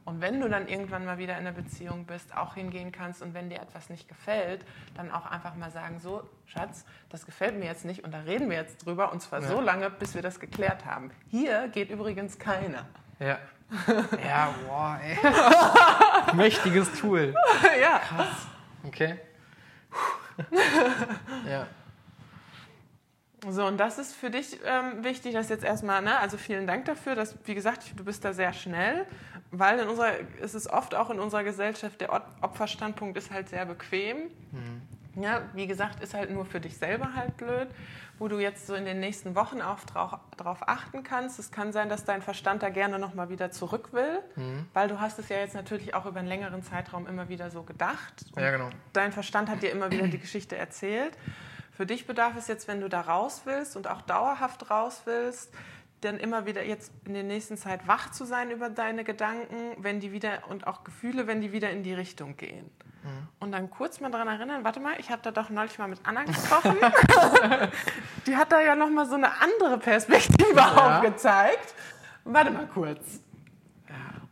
[0.09, 3.35] Und wenn du dann irgendwann mal wieder in einer Beziehung bist, auch hingehen kannst und
[3.35, 7.67] wenn dir etwas nicht gefällt, dann auch einfach mal sagen, so, Schatz, das gefällt mir
[7.67, 9.49] jetzt nicht und da reden wir jetzt drüber und zwar ja.
[9.49, 11.11] so lange, bis wir das geklärt haben.
[11.27, 12.87] Hier geht übrigens keiner.
[13.19, 13.39] Ja.
[14.25, 15.19] Ja, boah, ey.
[16.35, 17.35] Mächtiges Tool.
[17.79, 17.99] Ja.
[17.99, 18.47] Krass.
[18.85, 19.19] Okay.
[21.47, 21.67] ja.
[23.51, 26.85] So, und das ist für dich ähm, wichtig, dass jetzt erstmal, ne, also vielen Dank
[26.85, 29.07] dafür, dass, wie gesagt, du bist da sehr schnell,
[29.51, 33.65] weil in unserer, es ist oft auch in unserer Gesellschaft, der Opferstandpunkt ist halt sehr
[33.67, 34.31] bequem.
[34.53, 35.23] Mhm.
[35.23, 37.69] Ja, wie gesagt, ist halt nur für dich selber halt blöd,
[38.19, 41.39] wo du jetzt so in den nächsten Wochen auch drauf, drauf achten kannst.
[41.39, 44.67] Es kann sein, dass dein Verstand da gerne nochmal wieder zurück will, mhm.
[44.75, 47.63] weil du hast es ja jetzt natürlich auch über einen längeren Zeitraum immer wieder so
[47.63, 48.27] gedacht.
[48.37, 48.71] ja, genau.
[48.93, 51.17] Dein Verstand hat dir immer wieder die Geschichte erzählt.
[51.79, 55.55] Für dich bedarf es jetzt, wenn du da raus willst und auch dauerhaft raus willst,
[56.01, 60.01] dann immer wieder jetzt in der nächsten Zeit wach zu sein über deine Gedanken, wenn
[60.01, 62.69] die wieder und auch Gefühle, wenn die wieder in die Richtung gehen.
[63.05, 63.29] Mhm.
[63.39, 66.01] Und dann kurz mal daran erinnern, warte mal, ich habe da doch neulich mal mit
[66.03, 66.79] Anna gesprochen.
[68.27, 70.99] die hat da ja noch mal so eine andere Perspektive ja.
[70.99, 71.75] aufgezeigt.
[72.25, 73.21] Warte mal kurz.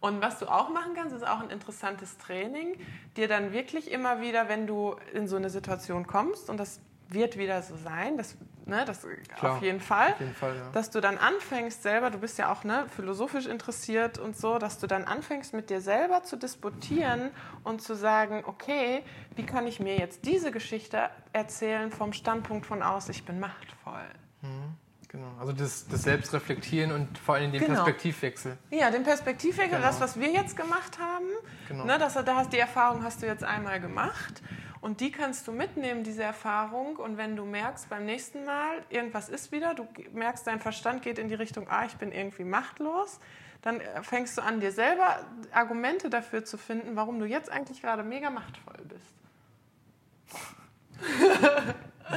[0.01, 2.77] Und was du auch machen kannst, ist auch ein interessantes Training,
[3.17, 7.39] dir dann wirklich immer wieder, wenn du in so eine Situation kommst, und das wird
[7.39, 10.71] wieder so sein, das, ne, das Klar, auf jeden Fall, auf jeden Fall ja.
[10.73, 14.79] dass du dann anfängst selber, du bist ja auch ne, philosophisch interessiert und so, dass
[14.79, 17.31] du dann anfängst mit dir selber zu disputieren
[17.65, 19.03] und zu sagen, okay,
[19.37, 24.07] wie kann ich mir jetzt diese Geschichte erzählen vom Standpunkt von aus, ich bin machtvoll.
[24.43, 24.75] Mhm.
[25.09, 27.75] Genau, also das, das Selbstreflektieren und vor allem den genau.
[27.75, 28.59] Perspektivwechsel.
[28.71, 29.87] Ja, den Perspektivwechsel, genau.
[29.87, 31.27] das, was wir jetzt gemacht haben,
[31.69, 31.85] genau.
[31.85, 34.43] ne, das, da hast, die Erfahrung hast du jetzt einmal gemacht
[34.81, 36.97] und die kannst du mitnehmen, diese Erfahrung.
[36.97, 41.19] Und wenn du merkst, beim nächsten Mal, irgendwas ist wieder, du merkst, dein Verstand geht
[41.19, 43.19] in die Richtung, ah, ich bin irgendwie machtlos,
[43.63, 45.21] dann äh, fängst du an, dir selber
[45.53, 49.15] Argumente dafür zu finden, warum du jetzt eigentlich gerade mega machtvoll bist.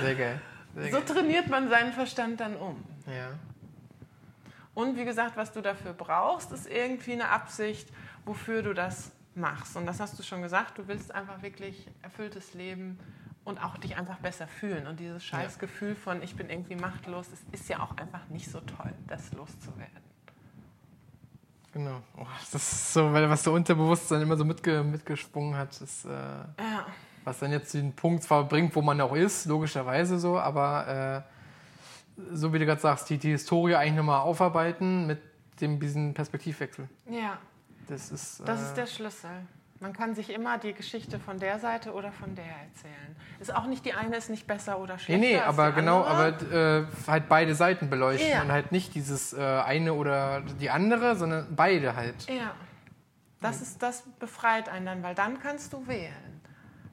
[0.01, 0.41] Sehr geil.
[0.75, 2.83] Sehr so trainiert man seinen Verstand dann um.
[3.07, 3.31] Ja.
[4.75, 7.89] Und wie gesagt, was du dafür brauchst, ist irgendwie eine Absicht,
[8.25, 9.75] wofür du das machst.
[9.75, 12.99] Und das hast du schon gesagt, du willst einfach wirklich erfülltes Leben
[13.43, 14.87] und auch dich einfach besser fühlen.
[14.87, 15.59] Und dieses scheiß ja.
[15.61, 19.33] Gefühl von, ich bin irgendwie machtlos, es ist ja auch einfach nicht so toll, das
[19.33, 20.09] loszuwerden.
[21.73, 22.01] Genau.
[22.17, 26.09] Oh, das ist so, weil was so Unterbewusstsein immer so mitge mitgesprungen hat, ist, äh,
[26.09, 26.85] ja.
[27.23, 31.25] was dann jetzt den Punkt zwar bringt, wo man auch ist, logischerweise so, aber
[32.17, 35.21] äh, so wie du gerade sagst, die, die Historie eigentlich nochmal aufarbeiten mit
[35.61, 36.89] dem, diesem Perspektivwechsel.
[37.09, 37.37] Ja.
[37.89, 39.29] Das ist, das ist äh, der Schlüssel.
[39.81, 43.15] Man kann sich immer die Geschichte von der Seite oder von der erzählen.
[43.39, 45.19] Ist auch nicht die eine ist nicht besser oder Nee, schlechter.
[45.21, 46.35] nee, als aber genau, andere.
[46.35, 48.41] aber äh, halt beide Seiten beleuchten Ja.
[48.41, 52.27] und halt nicht dieses äh, eine oder die andere, sondern beide halt.
[52.29, 52.51] Ja.
[53.41, 56.41] Das, ist, das befreit einen dann, weil dann kannst du wählen.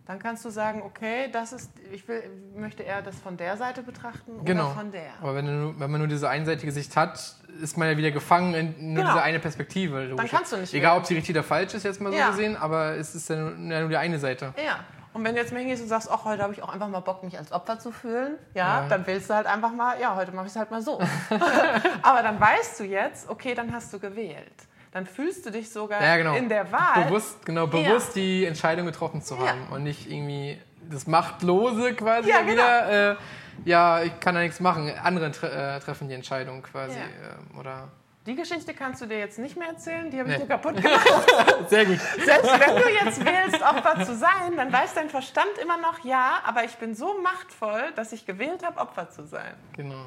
[0.07, 2.23] Dann kannst du sagen, okay, das ist, ich will,
[2.55, 4.67] möchte eher das von der Seite betrachten Genau.
[4.67, 5.11] oder von der.
[5.21, 8.55] Aber wenn, du, wenn man nur diese einseitige Sicht hat, ist man ja wieder gefangen
[8.55, 9.15] in nur Genau.
[9.15, 10.05] diese eine Perspektive.
[10.05, 10.31] logisch.
[10.31, 12.31] kannst du nicht Egal, ob sie richtig oder falsch ist, jetzt mal so Ja.
[12.31, 14.53] gesehen, aber es ist ja nur, ja die eine Seite.
[14.65, 14.81] Ja.
[15.13, 17.01] Und wenn du jetzt mal hingehst und sagst, ach, heute habe ich auch einfach mal
[17.01, 18.87] Bock, mich als Opfer zu fühlen, ja, Ja.
[18.89, 21.01] dann willst du halt einfach mal, ja, heute mache ich es halt mal so.
[22.03, 24.53] Aber dann weißt du jetzt, okay, dann hast du gewählt.
[24.93, 26.35] Dann fühlst du dich sogar Ja, genau.
[26.35, 27.05] in der Wahl.
[27.05, 29.49] Bewusst, genau, bewusst die Entscheidung getroffen zu Ja.
[29.51, 30.59] haben und nicht irgendwie
[30.91, 32.53] das Machtlose quasi Ja, genau.
[32.53, 33.11] wieder.
[33.13, 33.17] Äh,
[33.65, 34.91] ja, ich kann da nichts machen.
[35.03, 36.97] Andere tre äh, treffen die Entscheidung quasi.
[36.99, 37.05] Ja.
[37.05, 37.89] ähm, oder
[38.27, 40.43] Die Geschichte kannst du dir jetzt nicht mehr erzählen, die habe ich Nee.
[40.45, 41.07] dir kaputt gemacht.
[41.69, 41.99] Sehr gut.
[42.25, 46.41] Selbst wenn du jetzt wählst, Opfer zu sein, dann weiß dein Verstand immer noch, ja,
[46.45, 49.55] aber ich bin so machtvoll, dass ich gewählt habe, Opfer zu sein.
[49.77, 50.07] Genau.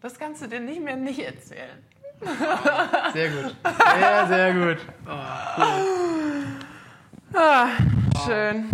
[0.00, 1.84] Das kannst du dir nicht mehr nicht erzählen.
[3.12, 3.54] Sehr gut.
[3.98, 4.78] Sehr, sehr gut.
[7.32, 7.68] Ah,
[8.26, 8.68] schön.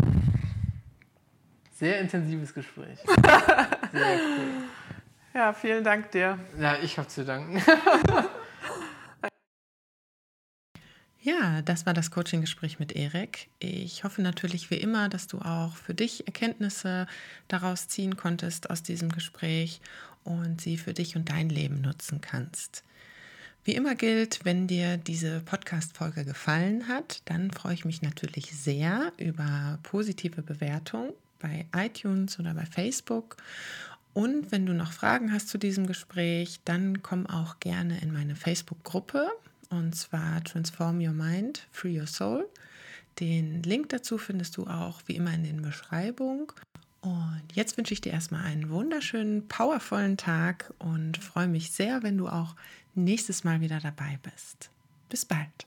[1.74, 2.98] Sehr intensives Gespräch.
[3.94, 4.48] Sehr cool.
[5.34, 6.38] Ja, vielen Dank dir.
[6.58, 7.62] Ja, ich habe zu danken.
[11.24, 13.48] Ja, das war das Coaching-Gespräch mit Erik.
[13.58, 17.06] Ich hoffe natürlich wie immer, dass du auch für dich Erkenntnisse
[17.48, 19.80] daraus ziehen konntest aus diesem Gespräch
[20.24, 22.84] und sie für dich und dein Leben nutzen kannst.
[23.64, 29.10] Wie immer gilt, wenn dir diese Podcast-Folge gefallen hat, dann freue ich mich natürlich sehr
[29.16, 31.14] über positive Bewertung
[31.44, 33.36] bei iTunes oder bei Facebook.
[34.14, 38.34] Und wenn du noch Fragen hast zu diesem Gespräch, dann komm auch gerne in meine
[38.34, 39.28] Facebook-Gruppe
[39.68, 42.48] und zwar Transform Your Mind, Free Your Soul.
[43.20, 46.46] Den Link dazu findest du auch wie immer in den Beschreibungen.
[47.00, 52.16] Und jetzt wünsche ich dir erstmal einen wunderschönen, powervollen Tag und freue mich sehr, wenn
[52.16, 52.56] du auch
[52.94, 54.70] nächstes Mal wieder dabei bist.
[55.10, 55.66] Bis bald.